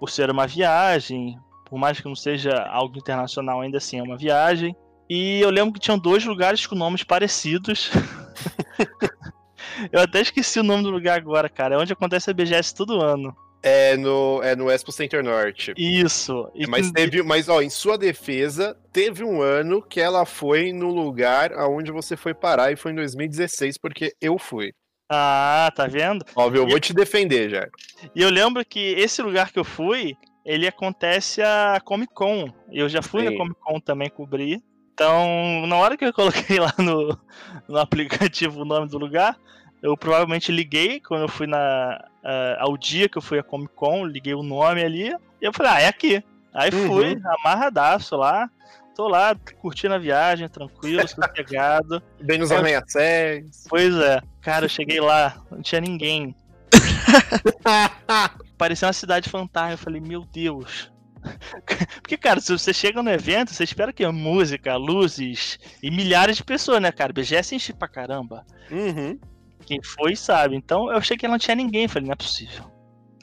Por 0.00 0.08
ser 0.08 0.30
uma 0.30 0.46
viagem. 0.46 1.38
Por 1.66 1.78
mais 1.78 2.00
que 2.00 2.08
não 2.08 2.16
seja 2.16 2.62
algo 2.64 2.96
internacional, 2.98 3.60
ainda 3.60 3.78
assim 3.78 3.98
é 3.98 4.02
uma 4.02 4.16
viagem. 4.16 4.74
E 5.14 5.42
eu 5.42 5.50
lembro 5.50 5.74
que 5.74 5.78
tinham 5.78 5.98
dois 5.98 6.24
lugares 6.24 6.66
com 6.66 6.74
nomes 6.74 7.04
parecidos. 7.04 7.90
eu 9.92 10.00
até 10.00 10.22
esqueci 10.22 10.58
o 10.58 10.62
nome 10.62 10.84
do 10.84 10.90
lugar 10.90 11.18
agora, 11.18 11.50
cara. 11.50 11.74
É 11.74 11.78
onde 11.78 11.92
acontece 11.92 12.30
a 12.30 12.32
BGS 12.32 12.74
todo 12.74 12.98
ano. 12.98 13.36
É 13.62 13.94
no, 13.94 14.42
é 14.42 14.56
no 14.56 14.70
Expo 14.70 14.90
Center 14.90 15.22
Norte. 15.22 15.74
Isso. 15.76 16.50
E 16.54 16.66
mas 16.66 16.90
teve, 16.90 17.22
mas 17.22 17.50
ó, 17.50 17.60
em 17.60 17.68
sua 17.68 17.98
defesa, 17.98 18.74
teve 18.90 19.22
um 19.22 19.42
ano 19.42 19.82
que 19.82 20.00
ela 20.00 20.24
foi 20.24 20.72
no 20.72 20.88
lugar 20.88 21.52
aonde 21.52 21.92
você 21.92 22.16
foi 22.16 22.32
parar 22.32 22.72
e 22.72 22.76
foi 22.76 22.92
em 22.92 22.94
2016, 22.94 23.76
porque 23.76 24.14
eu 24.18 24.38
fui. 24.38 24.72
Ah, 25.10 25.70
tá 25.76 25.86
vendo? 25.86 26.24
Óbvio, 26.34 26.62
eu 26.62 26.68
e... 26.68 26.70
vou 26.70 26.80
te 26.80 26.94
defender 26.94 27.50
já. 27.50 27.68
E 28.16 28.22
eu 28.22 28.30
lembro 28.30 28.64
que 28.64 28.94
esse 28.94 29.20
lugar 29.20 29.52
que 29.52 29.58
eu 29.58 29.64
fui, 29.64 30.16
ele 30.42 30.66
acontece 30.66 31.42
a 31.42 31.78
Comic 31.84 32.14
Con. 32.14 32.46
Eu 32.70 32.88
já 32.88 33.02
fui 33.02 33.24
Sim. 33.24 33.30
na 33.30 33.36
Comic 33.36 33.60
Con 33.60 33.78
também 33.78 34.08
cobrir. 34.08 34.62
Então, 35.02 35.66
na 35.66 35.76
hora 35.78 35.96
que 35.96 36.04
eu 36.04 36.12
coloquei 36.12 36.60
lá 36.60 36.72
no, 36.78 37.18
no 37.66 37.76
aplicativo 37.76 38.62
o 38.62 38.64
nome 38.64 38.88
do 38.88 38.98
lugar, 38.98 39.36
eu 39.82 39.96
provavelmente 39.96 40.52
liguei 40.52 41.00
quando 41.00 41.22
eu 41.22 41.28
fui 41.28 41.48
na. 41.48 42.04
Uh, 42.22 42.54
ao 42.60 42.76
dia 42.76 43.08
que 43.08 43.18
eu 43.18 43.22
fui 43.22 43.36
a 43.36 43.42
Comic 43.42 43.74
Con, 43.74 44.06
liguei 44.06 44.32
o 44.32 44.44
nome 44.44 44.80
ali, 44.80 45.08
e 45.40 45.44
eu 45.44 45.52
falei, 45.52 45.72
ah, 45.72 45.80
é 45.80 45.88
aqui. 45.88 46.22
Aí 46.54 46.70
uhum. 46.72 46.86
fui, 46.86 47.20
amarradaço 47.40 48.14
lá. 48.14 48.48
Tô 48.94 49.08
lá, 49.08 49.34
curtindo 49.60 49.94
a 49.94 49.98
viagem, 49.98 50.48
tranquilo, 50.48 51.08
sossegado. 51.08 52.00
Bem 52.22 52.38
nos 52.38 52.52
amanhecéis. 52.52 53.64
Pois 53.68 53.96
é. 53.96 54.20
Cara, 54.40 54.66
eu 54.66 54.68
cheguei 54.68 55.00
lá, 55.00 55.36
não 55.50 55.62
tinha 55.62 55.80
ninguém. 55.80 56.36
Parecia 58.56 58.86
uma 58.86 58.92
cidade 58.92 59.28
fantástica. 59.28 59.74
Eu 59.74 59.78
falei, 59.78 60.00
meu 60.00 60.24
Deus, 60.32 60.91
porque, 62.02 62.16
cara, 62.16 62.40
se 62.40 62.52
você 62.52 62.72
chega 62.72 63.02
no 63.02 63.10
evento, 63.10 63.52
você 63.52 63.64
espera 63.64 63.92
que 63.92 64.06
música, 64.08 64.76
luzes 64.76 65.58
e 65.82 65.90
milhares 65.90 66.36
de 66.36 66.44
pessoas, 66.44 66.80
né, 66.80 66.90
cara? 66.90 67.12
BGS 67.12 67.54
enche 67.54 67.72
pra 67.72 67.88
caramba. 67.88 68.44
Uhum. 68.70 69.18
Quem 69.64 69.80
foi 69.82 70.16
sabe. 70.16 70.56
Então 70.56 70.90
eu 70.90 70.98
achei 70.98 71.16
que 71.16 71.28
não 71.28 71.38
tinha 71.38 71.54
ninguém. 71.54 71.88
Falei, 71.88 72.06
não 72.06 72.12
é 72.12 72.16
possível. 72.16 72.70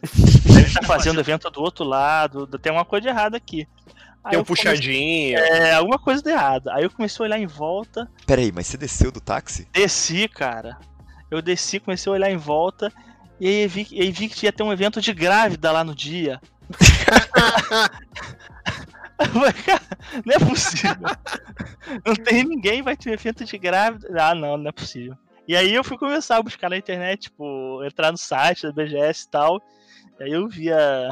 Ele 0.58 0.74
tá 0.74 0.82
fazendo 0.84 1.20
evento 1.20 1.50
do 1.50 1.62
outro 1.62 1.84
lado, 1.84 2.48
tem 2.60 2.72
uma 2.72 2.86
coisa 2.86 3.10
errada 3.10 3.36
aqui. 3.36 3.68
Aí 4.24 4.32
Tem 4.32 4.40
um 4.40 4.44
puxadinho. 4.44 5.38
Comecei... 5.38 5.62
É, 5.62 5.74
alguma 5.74 5.98
coisa 5.98 6.22
de 6.22 6.30
errado. 6.30 6.70
Aí 6.70 6.84
eu 6.84 6.90
comecei 6.90 7.24
a 7.24 7.28
olhar 7.28 7.40
em 7.40 7.48
volta. 7.48 8.10
Peraí, 8.26 8.52
mas 8.52 8.68
você 8.68 8.78
desceu 8.78 9.12
do 9.12 9.22
táxi? 9.22 9.68
Desci, 9.72 10.28
cara. 10.28 10.78
Eu 11.32 11.42
desci, 11.42 11.80
comecei 11.80 12.12
a 12.12 12.16
olhar 12.16 12.32
em 12.32 12.38
volta. 12.38 12.92
E 13.40 13.48
aí 13.48 13.68
vi, 13.68 13.88
aí 13.92 14.12
vi 14.12 14.28
que 14.28 14.46
ia 14.46 14.52
ter 14.52 14.64
um 14.64 14.74
evento 14.74 15.00
de 15.02 15.14
grávida 15.14 15.72
lá 15.72 15.84
no 15.84 15.96
dia. 15.96 16.42
não 20.26 20.36
é 20.36 20.40
possível. 20.40 21.08
Não 22.06 22.16
tem 22.16 22.44
ninguém 22.44 22.82
vai 22.82 22.96
ter 22.96 23.12
evento 23.12 23.44
de 23.44 23.58
grávida. 23.58 24.08
Ah, 24.18 24.36
não, 24.36 24.58
não 24.58 24.70
é 24.70 24.72
possível. 24.72 25.18
E 25.48 25.56
aí 25.56 25.74
eu 25.74 25.84
fui 25.84 25.98
começar 25.98 26.38
a 26.38 26.44
buscar 26.44 26.70
na 26.70 26.78
internet, 26.78 27.24
tipo, 27.24 27.84
entrar 27.84 28.12
no 28.12 28.18
site 28.18 28.64
da 28.64 28.72
BGS 28.72 29.26
e 29.26 29.30
tal. 29.30 29.62
E 30.20 30.24
aí 30.24 30.32
eu 30.32 30.48
vi 30.48 30.72
a, 30.72 31.10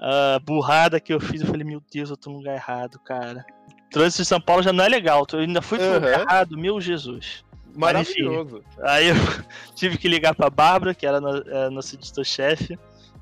a 0.00 0.38
burrada 0.38 0.98
que 0.98 1.12
eu 1.12 1.20
fiz. 1.20 1.42
Eu 1.42 1.48
falei, 1.48 1.64
meu 1.64 1.82
Deus, 1.92 2.08
eu 2.08 2.16
tô 2.16 2.30
no 2.30 2.38
lugar 2.38 2.54
errado, 2.54 2.98
cara. 3.00 3.44
Trânsito 3.90 4.22
de 4.22 4.28
São 4.28 4.40
Paulo 4.40 4.62
já 4.62 4.72
não 4.72 4.82
é 4.82 4.88
legal. 4.88 5.26
Eu 5.30 5.40
ainda 5.40 5.60
fui 5.60 5.78
pro 5.78 5.86
uhum. 5.86 5.94
lugar 5.94 6.20
errado, 6.20 6.56
meu 6.56 6.80
Jesus. 6.80 7.44
Maravilhoso. 7.74 8.62
aí 8.82 9.08
eu 9.08 9.16
tive 9.74 9.98
que 9.98 10.08
ligar 10.08 10.34
pra 10.34 10.50
Bárbara, 10.50 10.94
que 10.94 11.06
era 11.06 11.18
a 11.18 11.70
nossa 11.70 11.94
editor-chefe. 11.94 12.78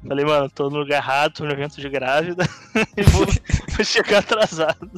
Falei, 0.07 0.25
mano, 0.25 0.49
tô 0.49 0.71
no 0.71 0.79
lugar 0.79 0.97
errado, 0.97 1.35
tô 1.35 1.45
no 1.45 1.53
evento 1.53 1.81
de 1.81 1.89
grávida 1.89 2.45
e 2.97 3.03
vou, 3.03 3.27
vou 3.27 3.85
chegar 3.85 4.19
atrasado. 4.19 4.91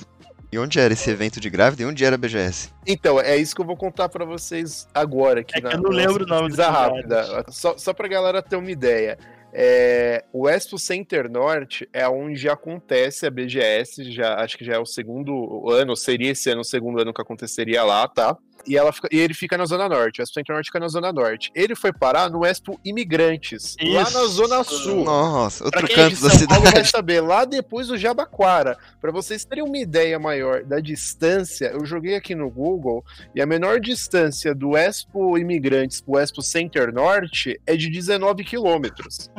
E 0.52 0.58
onde 0.58 0.78
era 0.78 0.92
esse 0.92 1.10
evento 1.10 1.40
de 1.40 1.48
grávida 1.48 1.82
e 1.82 1.86
onde 1.86 2.04
era 2.04 2.14
a 2.14 2.18
BGS? 2.18 2.70
Então, 2.86 3.18
é 3.18 3.36
isso 3.36 3.54
que 3.54 3.62
eu 3.62 3.64
vou 3.64 3.76
contar 3.76 4.10
para 4.10 4.24
vocês 4.26 4.86
agora. 4.92 5.40
Aqui 5.40 5.58
é 5.58 5.62
na, 5.62 5.70
que 5.70 5.76
eu 5.76 5.80
não 5.80 5.90
lembro 5.90 6.24
o 6.24 6.28
nome 6.28 6.54
rápida. 6.54 7.44
Só, 7.48 7.78
só 7.78 7.94
pra 7.94 8.06
galera 8.06 8.42
ter 8.42 8.56
uma 8.56 8.70
ideia. 8.70 9.18
É, 9.54 10.24
o 10.32 10.48
Expo 10.48 10.78
Center 10.78 11.30
Norte 11.30 11.88
é 11.92 12.06
onde 12.08 12.48
acontece 12.48 13.26
a 13.26 13.30
BGS, 13.30 14.10
já, 14.10 14.36
acho 14.36 14.56
que 14.56 14.64
já 14.64 14.74
é 14.74 14.78
o 14.78 14.86
segundo 14.86 15.70
ano, 15.70 15.94
seria 15.94 16.32
esse 16.32 16.48
ano 16.50 16.62
o 16.62 16.64
segundo 16.64 17.00
ano 17.00 17.12
que 17.12 17.20
aconteceria 17.20 17.82
lá, 17.82 18.08
tá? 18.08 18.36
E, 18.66 18.76
ela 18.76 18.92
fica, 18.92 19.08
e 19.10 19.18
ele 19.18 19.34
fica 19.34 19.56
na 19.56 19.66
Zona 19.66 19.88
Norte. 19.88 20.20
O 20.20 20.22
Expo 20.22 20.34
Center 20.34 20.54
Norte 20.54 20.66
fica 20.66 20.80
na 20.80 20.88
Zona 20.88 21.12
Norte. 21.12 21.50
Ele 21.54 21.74
foi 21.74 21.92
parar 21.92 22.30
no 22.30 22.44
Expo 22.44 22.78
Imigrantes, 22.84 23.76
Isso. 23.80 23.92
lá 23.92 24.10
na 24.10 24.26
Zona 24.26 24.64
Sul. 24.64 25.04
Nossa, 25.04 25.64
outro 25.64 25.88
canto 25.88 26.20
da 26.20 26.30
cidade. 26.30 26.46
Paulo 26.46 26.70
vai 26.70 26.84
saber, 26.84 27.20
lá 27.20 27.44
depois 27.44 27.88
do 27.88 27.96
Jabaquara. 27.96 28.76
Para 29.00 29.10
vocês 29.10 29.44
terem 29.44 29.64
uma 29.64 29.78
ideia 29.78 30.18
maior 30.18 30.62
da 30.64 30.80
distância, 30.80 31.66
eu 31.66 31.84
joguei 31.84 32.14
aqui 32.14 32.34
no 32.34 32.50
Google 32.50 33.04
e 33.34 33.40
a 33.40 33.46
menor 33.46 33.80
distância 33.80 34.54
do 34.54 34.76
Expo 34.76 35.38
Imigrantes 35.38 36.00
pro 36.00 36.18
Expo 36.18 36.42
Center 36.42 36.92
Norte 36.92 37.60
é 37.66 37.76
de 37.76 37.88
19 37.88 38.44
quilômetros. 38.44 39.30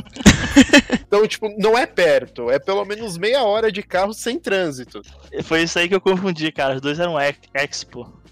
então, 1.08 1.26
tipo, 1.28 1.50
não 1.58 1.78
é 1.78 1.86
perto, 1.86 2.50
é 2.50 2.60
pelo 2.60 2.84
menos 2.86 3.18
meia 3.18 3.44
hora 3.44 3.72
de 3.72 3.84
carro 3.84 4.14
sem 4.14 4.40
trânsito. 4.40 5.02
Foi 5.44 5.64
isso 5.64 5.80
aí 5.80 5.88
que 5.88 5.96
eu 5.96 6.02
confundi, 6.02 6.52
cara. 6.52 6.76
Os 6.76 6.82
dois 6.82 7.00
eram 7.00 7.16
Expo. 7.54 8.23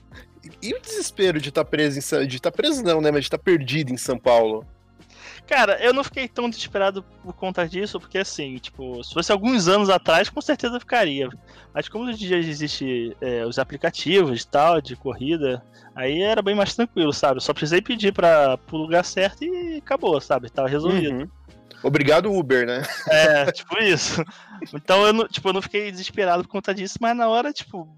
E 0.62 0.74
o 0.74 0.80
desespero 0.80 1.40
de 1.40 1.50
estar 1.50 1.64
tá 1.64 1.70
preso 1.70 1.98
em 1.98 2.28
de 2.28 2.36
estar 2.36 2.52
tá 2.52 2.56
preso 2.56 2.84
não, 2.84 3.02
né, 3.02 3.12
mas 3.12 3.22
de 3.22 3.28
estar 3.28 3.38
tá 3.38 3.44
perdido 3.44 3.92
em 3.92 3.98
São 3.98 4.18
Paulo? 4.18 4.66
Cara, 5.48 5.78
eu 5.84 5.94
não 5.94 6.04
fiquei 6.04 6.28
tão 6.28 6.50
desesperado 6.50 7.04
por 7.24 7.34
conta 7.34 7.68
disso, 7.68 8.00
porque 8.00 8.18
assim, 8.18 8.58
tipo, 8.58 9.04
se 9.04 9.14
fosse 9.14 9.32
alguns 9.32 9.68
anos 9.68 9.90
atrás, 9.90 10.30
com 10.30 10.40
certeza 10.40 10.80
ficaria. 10.80 11.28
Mas 11.74 11.90
como 11.90 12.06
hoje 12.06 12.24
em 12.24 12.28
dia 12.28 12.38
existe 12.38 13.16
é, 13.20 13.46
os 13.46 13.60
aplicativos 13.60 14.44
e 14.44 14.48
tal, 14.48 14.80
de 14.80 14.96
corrida, 14.96 15.64
aí 15.96 16.22
era 16.22 16.42
bem 16.42 16.56
mais 16.56 16.74
tranquilo, 16.74 17.12
sabe? 17.12 17.38
Eu 17.38 17.42
só 17.42 17.54
precisei 17.54 17.82
pedir 17.82 18.14
para 18.14 18.58
o 18.72 18.78
lugar 18.78 19.04
certo 19.04 19.44
e 19.44 19.78
acabou, 19.78 20.20
sabe? 20.22 20.50
Tava 20.50 20.70
resolvido. 20.70 21.20
Uhum. 21.20 21.30
Obrigado, 21.84 22.32
Uber, 22.32 22.66
né? 22.66 22.84
É, 23.10 23.52
tipo 23.52 23.78
isso. 23.82 24.24
Então 24.74 25.06
eu 25.06 25.12
não, 25.12 25.28
tipo, 25.28 25.50
eu 25.50 25.54
não 25.54 25.62
fiquei 25.62 25.92
desesperado 25.92 26.44
por 26.44 26.50
conta 26.50 26.74
disso, 26.74 26.98
mas 27.02 27.18
na 27.18 27.28
hora, 27.28 27.52
tipo, 27.52 27.90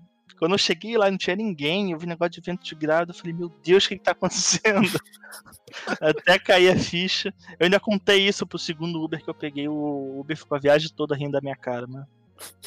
quando 0.43 0.51
eu 0.51 0.57
cheguei 0.57 0.97
lá 0.97 1.09
não 1.09 1.17
tinha 1.17 1.37
ninguém, 1.37 1.93
eu 1.93 1.97
vi 1.97 2.05
negócio 2.05 2.31
de 2.31 2.41
evento 2.41 2.65
de 2.65 2.75
grávida, 2.75 3.13
eu 3.13 3.15
falei, 3.15 3.31
meu 3.31 3.47
Deus, 3.63 3.85
o 3.85 3.87
que, 3.87 3.97
que 3.97 4.03
tá 4.03 4.11
acontecendo? 4.11 4.99
Até 6.01 6.37
cair 6.37 6.67
a 6.67 6.77
ficha. 6.77 7.33
Eu 7.57 7.63
ainda 7.63 7.79
contei 7.79 8.27
isso 8.27 8.45
pro 8.45 8.59
segundo 8.59 9.01
Uber 9.01 9.23
que 9.23 9.29
eu 9.29 9.33
peguei, 9.33 9.69
o 9.69 10.19
Uber 10.19 10.35
ficou 10.35 10.57
a 10.57 10.59
viagem 10.59 10.89
toda 10.93 11.15
rindo 11.15 11.31
da 11.31 11.39
minha 11.39 11.55
cara, 11.55 11.87
mano. 11.87 12.05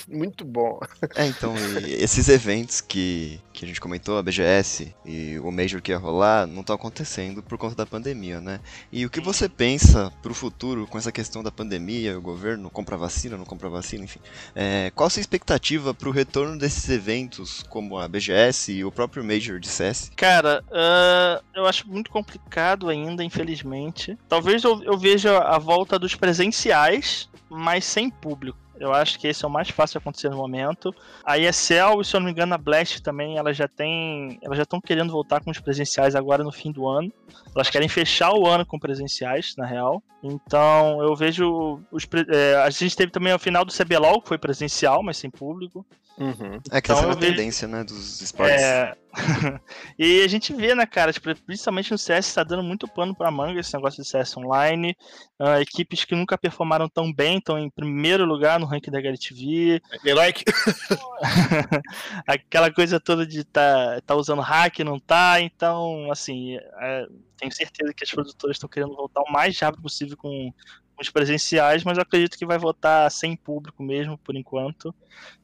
Muito 0.09 0.44
bom. 0.44 0.79
É, 1.14 1.26
então, 1.26 1.55
esses 1.87 2.29
eventos 2.29 2.81
que, 2.81 3.40
que 3.52 3.64
a 3.64 3.68
gente 3.68 3.81
comentou, 3.81 4.18
a 4.18 4.22
BGS 4.22 4.94
e 5.05 5.38
o 5.38 5.50
Major 5.50 5.81
que 5.83 5.90
ia 5.90 5.98
rolar, 5.98 6.46
não 6.46 6.61
estão 6.61 6.76
acontecendo 6.76 7.42
por 7.42 7.59
conta 7.59 7.74
da 7.74 7.87
pandemia, 7.87 8.40
né? 8.40 8.61
E 8.92 9.05
o 9.05 9.11
que 9.11 9.20
você 9.20 9.48
pensa 9.48 10.12
pro 10.22 10.35
futuro 10.35 10.87
com 10.87 10.98
essa 10.98 11.11
questão 11.11 11.42
da 11.42 11.50
pandemia, 11.50 12.16
o 12.16 12.22
governo 12.22 12.70
compra 12.70 12.96
vacina, 12.96 13.37
não 13.37 13.44
compra 13.44 13.68
vacina, 13.68 14.05
enfim. 14.05 14.20
É, 14.55 14.92
qual 14.94 15.07
a 15.07 15.11
sua 15.11 15.20
expectativa 15.20 15.92
pro 15.92 16.11
retorno 16.11 16.59
desses 16.59 16.88
eventos, 16.88 17.64
como 17.68 17.98
a 17.98 18.07
BGS 18.07 18.72
e 18.72 18.85
o 18.85 18.92
próprio 18.92 19.24
Major 19.24 19.59
de 19.59 19.68
CS? 19.68 20.12
Cara, 20.16 20.62
uh, 20.68 21.44
eu 21.55 21.66
acho 21.66 21.88
muito 21.88 22.11
complicado 22.11 22.88
ainda, 22.88 23.24
infelizmente. 23.24 24.16
Talvez 24.29 24.62
eu, 24.62 24.83
eu 24.83 24.96
veja 24.96 25.38
a 25.38 25.59
volta 25.59 25.98
dos 25.98 26.14
presenciais, 26.14 27.29
mas 27.48 27.85
sem 27.85 28.11
público. 28.11 28.65
Eu 28.79 28.93
acho 28.93 29.19
que 29.19 29.27
esse 29.27 29.45
é 29.45 29.49
o 29.49 29.51
mais 29.51 29.71
fácil 29.71 29.99
de 29.99 30.03
acontecer 30.03 30.29
no 30.29 30.37
momento. 30.37 30.95
A 31.25 31.39
ESL, 31.39 32.03
se 32.05 32.15
eu 32.15 32.21
não 32.21 32.27
me 32.27 32.33
engano, 32.33 32.55
a 32.55 32.59
Blast 32.59 33.03
também, 33.03 33.39
ela 33.39 33.53
já 33.53 33.67
tem. 33.67 34.39
Elas 34.43 34.57
já 34.57 34.65
estão 34.65 34.81
querendo 34.81 35.12
voltar 35.12 35.43
com 35.43 35.51
os 35.51 35.59
presenciais 35.59 36.15
agora 36.15 36.45
no 36.45 36.53
fim 36.53 36.71
do 36.71 36.87
ano. 36.87 37.12
Elas 37.55 37.71
querem 37.71 37.89
fechar 37.89 38.33
o 38.33 38.47
ano 38.47 38.67
com 38.67 38.79
presenciais, 38.79 39.55
na 39.57 39.67
real. 39.67 40.03
Então 40.23 41.03
eu 41.03 41.15
vejo. 41.15 41.81
Os, 41.91 42.07
é, 42.29 42.57
a 42.57 42.71
gente 42.71 42.97
teve 42.97 43.11
também 43.11 43.33
o 43.33 43.39
final 43.39 43.65
do 43.65 43.73
CBLOL, 43.73 44.21
que 44.21 44.29
foi 44.29 44.39
presencial, 44.39 45.03
mas 45.03 45.17
sem 45.17 45.31
público. 45.31 45.85
Uhum. 46.18 46.61
É 46.70 46.81
que 46.81 46.90
então, 46.90 46.96
essa 46.96 47.05
é 47.05 47.07
uma 47.07 47.14
vejo... 47.14 47.33
tendência, 47.33 47.68
né, 47.68 47.85
dos 47.85 48.22
esportes. 48.22 48.62
É... 48.62 48.96
e 49.98 50.22
a 50.22 50.29
gente 50.29 50.55
vê, 50.55 50.74
né, 50.74 50.87
cara, 50.87 51.12
tipo, 51.12 51.35
principalmente 51.42 51.90
no 51.90 51.98
CS 51.98 52.26
está 52.26 52.42
dando 52.42 52.62
muito 52.62 52.88
pano 52.88 53.14
pra 53.14 53.31
manga 53.31 53.61
esse 53.61 53.74
negócio 53.74 54.02
de 54.02 54.09
CS 54.09 54.37
online. 54.37 54.96
Uh, 55.38 55.61
equipes 55.61 56.05
que 56.05 56.14
nunca 56.14 56.38
performaram 56.38 56.88
tão 56.88 57.12
bem 57.12 57.38
estão 57.38 57.59
em 57.59 57.70
primeiro 57.70 58.24
lugar 58.24 58.59
no 58.59 58.66
ranking 58.66 58.90
da 58.90 58.98
HLTV. 58.98 59.81
like. 60.05 60.44
Aquela 62.26 62.72
coisa 62.72 62.98
toda 62.98 63.26
de 63.26 63.44
tá, 63.44 64.00
tá 64.05 64.14
usando 64.14 64.40
hack, 64.40 64.79
não 64.81 64.98
tá. 64.98 65.40
Então, 65.40 66.11
assim, 66.11 66.57
é, 66.57 67.07
tenho 67.37 67.52
certeza 67.52 67.92
que 67.94 68.05
as 68.05 68.11
produtoras 68.11 68.57
estão 68.57 68.68
querendo 68.68 68.96
voltar 68.96 69.20
o 69.20 69.33
mais 69.33 69.59
rápido 69.59 69.83
possível 69.83 70.16
com 70.16 70.52
os 71.00 71.11
presenciais, 71.11 71.85
mas 71.85 71.98
eu 71.98 72.02
acredito 72.02 72.38
que 72.38 72.46
vai 72.46 72.59
votar 72.59 73.11
sem 73.11 73.37
público 73.37 73.82
mesmo, 73.82 74.18
por 74.18 74.35
enquanto. 74.35 74.94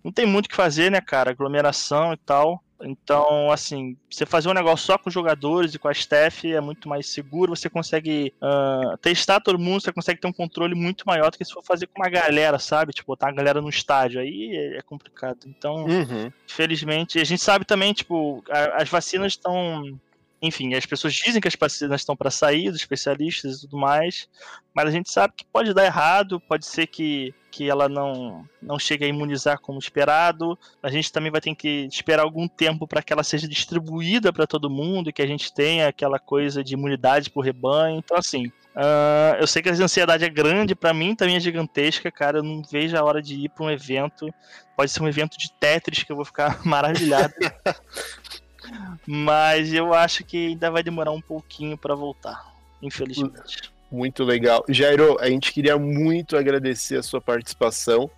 Não 0.03 0.13
tem 0.13 0.27
muito 0.27 0.47
o 0.47 0.49
que 0.49 0.57
fazer, 0.57 0.91
né, 0.91 1.01
cara? 1.01 1.31
Aglomeração 1.31 2.13
e 2.13 2.17
tal. 2.17 2.63
Então, 2.85 3.51
assim, 3.51 3.97
você 4.11 4.27
fazer 4.27 4.49
um 4.49 4.55
negócio 4.55 4.87
só 4.87 4.99
com 4.99 5.09
os 5.09 5.15
jogadores 5.15 5.75
e 5.75 5.79
com 5.79 5.89
a 5.89 5.93
staff 5.93 6.53
é 6.53 6.61
muito 6.61 6.89
mais 6.89 7.07
seguro, 7.07 7.55
você 7.55 7.71
consegue 7.71 8.35
uh, 8.43 8.97
testar 8.99 9.41
todo 9.41 9.59
mundo, 9.59 9.83
você 9.83 9.93
consegue 9.93 10.21
ter 10.21 10.27
um 10.27 10.33
controle 10.33 10.75
muito 10.75 11.05
maior 11.07 11.31
do 11.31 11.39
que 11.39 11.45
se 11.45 11.53
for 11.53 11.63
fazer 11.63 11.87
com 11.87 12.03
uma 12.03 12.11
galera, 12.11 12.59
sabe? 12.59 12.93
Tipo, 12.93 13.13
botar 13.13 13.29
a 13.29 13.33
galera 13.33 13.61
no 13.61 13.69
estádio, 13.69 14.21
aí 14.21 14.57
é, 14.57 14.79
é 14.79 14.83
complicado. 14.83 15.39
Então, 15.47 15.85
uhum. 15.85 16.33
infelizmente, 16.49 17.21
a 17.21 17.25
gente 17.25 17.43
sabe 17.43 17.65
também, 17.65 17.93
tipo, 17.93 18.43
a, 18.51 18.83
as 18.83 18.89
vacinas 18.89 19.33
estão 19.33 19.99
enfim, 20.43 20.75
as 20.75 20.85
pessoas 20.85 21.15
dizem 21.15 21.41
que 21.41 21.47
as 21.47 21.55
vacinas 21.55 22.01
estão 22.01 22.17
para 22.17 22.31
sair, 22.31 22.69
os 22.69 22.75
especialistas 22.75 23.59
e 23.59 23.61
tudo 23.63 23.79
mais, 23.79 24.29
mas 24.75 24.89
a 24.89 24.91
gente 24.91 25.09
sabe 25.09 25.35
que 25.37 25.45
pode 25.45 25.73
dar 25.73 25.85
errado, 25.85 26.41
pode 26.41 26.67
ser 26.67 26.89
que, 26.89 27.33
que 27.51 27.71
ela 27.71 27.89
não, 27.89 28.45
não 28.61 28.77
chegue 28.77 29.05
a 29.05 29.09
imunizar 29.09 29.61
como 29.61 29.79
esperado. 29.79 30.59
A 30.83 30.91
gente 30.91 31.13
também 31.13 31.31
vai 31.31 31.41
ter 31.41 31.55
que 31.55 31.87
esperar 31.91 32.25
algum 32.25 32.49
tempo 32.49 32.89
para 32.89 33.03
que 33.03 33.13
ela 33.13 33.23
seja 33.23 33.47
distribuída 33.47 34.33
para 34.33 34.47
todo 34.47 34.69
mundo 34.69 35.11
e 35.11 35.13
que 35.13 35.23
a 35.23 35.27
gente 35.27 35.55
tenha 35.55 35.87
aquela 35.87 36.19
coisa 36.19 36.65
de 36.65 36.75
imunidade 36.75 37.31
por 37.31 37.45
rebanho. 37.45 37.99
Então, 37.99 38.17
assim, 38.17 38.51
Uh, 38.75 39.37
eu 39.39 39.47
sei 39.47 39.61
que 39.61 39.69
a 39.69 39.73
ansiedade 39.73 40.25
é 40.25 40.31
grande, 40.31 40.75
para 40.75 40.95
mim 40.95 41.15
também 41.15 41.37
é 41.37 41.41
gigantesca, 41.41 42.11
cara. 42.11 42.39
Eu 42.39 42.43
não 42.43 42.63
vejo 42.63 42.97
a 42.97 43.05
hora 43.05 43.21
de 43.21 43.35
ir 43.35 43.51
para 43.51 43.65
um 43.65 43.71
evento. 43.71 44.27
Pode 44.75 44.91
ser 44.91 45.03
um 45.03 45.09
evento 45.09 45.37
de 45.37 45.53
Tetris 45.53 46.03
que 46.03 46.11
eu 46.11 46.17
vou 46.17 46.25
ficar 46.25 46.61
maravilhado. 46.65 47.35
Mas 49.07 49.73
eu 49.73 49.93
acho 49.93 50.25
que 50.25 50.49
ainda 50.49 50.71
vai 50.71 50.83
demorar 50.83 51.13
um 51.13 51.21
pouquinho 51.21 51.77
para 51.77 51.95
voltar, 51.95 52.53
infelizmente. 52.81 53.73
Muito 53.93 54.25
legal. 54.25 54.65
Jairo, 54.71 55.19
a 55.21 55.29
gente 55.29 55.53
queria 55.53 55.77
muito 55.77 56.35
agradecer 56.35 56.97
a 56.97 57.03
sua 57.03 57.21
participação. 57.21 58.11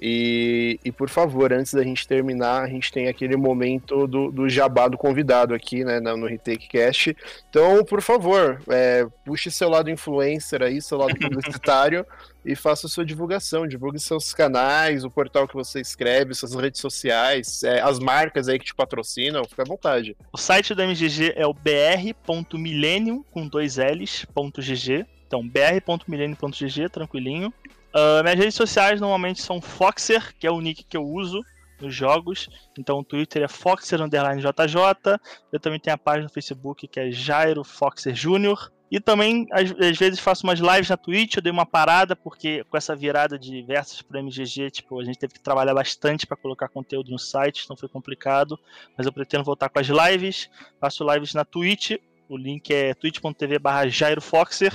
E, 0.00 0.78
e 0.84 0.92
por 0.92 1.08
favor, 1.08 1.52
antes 1.52 1.74
da 1.74 1.82
gente 1.82 2.06
terminar, 2.06 2.62
a 2.62 2.68
gente 2.68 2.92
tem 2.92 3.08
aquele 3.08 3.36
momento 3.36 4.06
do, 4.06 4.30
do 4.30 4.48
jabá 4.48 4.86
do 4.86 4.96
convidado 4.96 5.52
aqui, 5.52 5.84
né, 5.84 5.98
no 5.98 6.26
Retake 6.26 6.68
Cast. 6.68 7.16
Então, 7.50 7.84
por 7.84 8.00
favor, 8.00 8.62
é, 8.68 9.04
puxe 9.24 9.50
seu 9.50 9.68
lado 9.68 9.90
influencer 9.90 10.62
aí, 10.62 10.80
seu 10.80 10.96
lado 10.96 11.16
publicitário, 11.18 12.06
e 12.46 12.54
faça 12.54 12.88
sua 12.88 13.04
divulgação. 13.04 13.66
Divulgue 13.66 13.98
seus 13.98 14.32
canais, 14.32 15.04
o 15.04 15.10
portal 15.10 15.48
que 15.48 15.54
você 15.54 15.80
escreve, 15.80 16.32
suas 16.32 16.54
redes 16.54 16.80
sociais, 16.80 17.62
é, 17.64 17.80
as 17.80 17.98
marcas 17.98 18.48
aí 18.48 18.58
que 18.58 18.64
te 18.64 18.74
patrocinam, 18.74 19.44
fica 19.44 19.62
à 19.62 19.66
vontade. 19.66 20.16
O 20.32 20.38
site 20.38 20.74
do 20.74 20.82
MGG 20.82 21.32
é 21.34 21.46
o 21.46 21.52
br.millennium 21.52 23.24
com 23.30 23.46
dois 23.46 23.76
L's, 23.76 24.24
.gg. 24.34 25.04
Então, 25.26 25.46
br.millennium.gg, 25.46 26.88
tranquilinho. 26.88 27.52
Uh, 27.92 28.22
minhas 28.22 28.38
redes 28.38 28.54
sociais 28.54 29.00
normalmente 29.00 29.42
são 29.42 29.60
Foxer, 29.60 30.34
que 30.38 30.46
é 30.46 30.50
o 30.50 30.60
nick 30.60 30.84
que 30.84 30.96
eu 30.96 31.02
uso 31.02 31.42
nos 31.80 31.94
jogos. 31.94 32.48
Então 32.78 32.98
o 32.98 33.04
Twitter 33.04 33.42
é 33.42 33.48
Foxer 33.48 34.00
underline 34.00 34.40
JJ. 34.40 35.18
Eu 35.52 35.60
também 35.60 35.80
tenho 35.80 35.94
a 35.94 35.98
página 35.98 36.24
no 36.24 36.32
Facebook 36.32 36.86
que 36.86 37.00
é 37.00 37.10
Jairo 37.10 37.64
Foxer 37.64 38.14
Júnior. 38.14 38.72
E 38.90 39.00
também, 39.00 39.46
às, 39.50 39.72
às, 39.72 39.98
vezes, 39.98 40.20
faço 40.20 40.46
umas 40.46 40.60
lives 40.60 40.88
na 40.88 40.96
Twitch, 40.96 41.36
eu 41.36 41.42
dei 41.42 41.50
uma 41.50 41.66
parada, 41.66 42.14
porque 42.14 42.62
com 42.70 42.76
essa 42.76 42.94
virada 42.94 43.36
de 43.36 43.60
versos 43.62 44.00
para 44.00 44.20
MGG, 44.20 44.70
tipo, 44.70 45.00
a 45.00 45.04
gente 45.04 45.18
teve 45.18 45.34
que 45.34 45.40
trabalhar 45.40 45.74
bastante 45.74 46.24
para 46.24 46.36
colocar 46.36 46.68
conteúdo 46.68 47.10
no 47.10 47.18
site, 47.18 47.62
então 47.64 47.76
foi 47.76 47.88
complicado. 47.88 48.58
Mas 48.96 49.04
eu 49.04 49.12
pretendo 49.12 49.42
voltar 49.42 49.68
com 49.68 49.80
as 49.80 49.88
lives. 49.88 50.48
Faço 50.80 51.04
lives 51.12 51.34
na 51.34 51.44
Twitch, 51.44 51.96
o 52.28 52.36
link 52.36 52.72
é 52.72 52.94
twitch.tv 52.94 53.58
barra 53.58 53.88
JairoFoxer. 53.88 54.72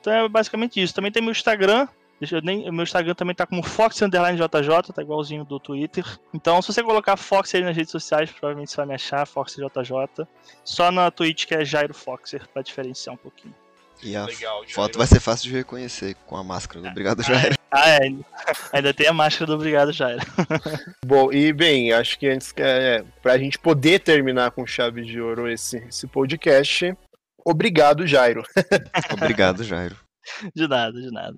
Então 0.00 0.12
é 0.12 0.28
basicamente 0.28 0.80
isso. 0.80 0.94
Também 0.94 1.10
tem 1.10 1.22
meu 1.22 1.32
Instagram, 1.32 1.88
eu 2.30 2.40
nem, 2.42 2.70
meu 2.70 2.82
Instagram 2.82 3.14
também 3.14 3.34
tá 3.34 3.46
como 3.46 3.62
Fox 3.62 4.00
Underline 4.02 4.38
JJ, 4.38 4.92
tá 4.94 5.02
igualzinho 5.02 5.44
do 5.44 5.58
Twitter. 5.58 6.04
Então, 6.32 6.60
se 6.62 6.72
você 6.72 6.82
colocar 6.82 7.16
Fox 7.16 7.54
aí 7.54 7.62
nas 7.62 7.76
redes 7.76 7.90
sociais, 7.90 8.30
provavelmente 8.30 8.70
você 8.70 8.76
vai 8.76 8.86
me 8.86 8.94
achar, 8.94 9.26
Fox 9.26 9.54
JJ. 9.54 10.26
Só 10.64 10.90
na 10.90 11.10
Twitch 11.10 11.46
que 11.46 11.54
é 11.54 11.64
Jairo 11.64 11.94
Foxer, 11.94 12.46
pra 12.52 12.62
diferenciar 12.62 13.14
um 13.14 13.18
pouquinho. 13.18 13.54
E 14.02 14.14
a 14.16 14.24
Legal, 14.24 14.64
foto 14.68 14.98
vai 14.98 15.06
ser 15.06 15.20
fácil 15.20 15.48
de 15.48 15.56
reconhecer 15.56 16.14
com 16.26 16.36
a 16.36 16.44
máscara 16.44 16.80
do 16.80 16.88
Obrigado 16.88 17.20
ah, 17.20 17.22
Jairo. 17.22 17.54
Ah, 17.76 17.88
é. 17.88 17.98
Ainda 18.72 18.94
tem 18.94 19.08
a 19.08 19.12
máscara 19.12 19.46
do 19.46 19.54
Obrigado 19.54 19.92
Jairo. 19.92 20.22
Bom, 21.04 21.32
e 21.32 21.52
bem, 21.52 21.92
acho 21.92 22.16
que 22.16 22.28
antes, 22.28 22.54
é, 22.56 23.04
pra 23.20 23.36
gente 23.36 23.58
poder 23.58 23.98
terminar 23.98 24.52
com 24.52 24.64
chave 24.64 25.02
de 25.02 25.20
ouro 25.20 25.50
esse, 25.50 25.78
esse 25.78 26.06
podcast, 26.06 26.96
obrigado, 27.44 28.06
Jairo. 28.06 28.44
Obrigado, 29.12 29.64
Jairo. 29.64 29.96
De 30.54 30.68
nada, 30.68 31.00
de 31.00 31.10
nada. 31.10 31.36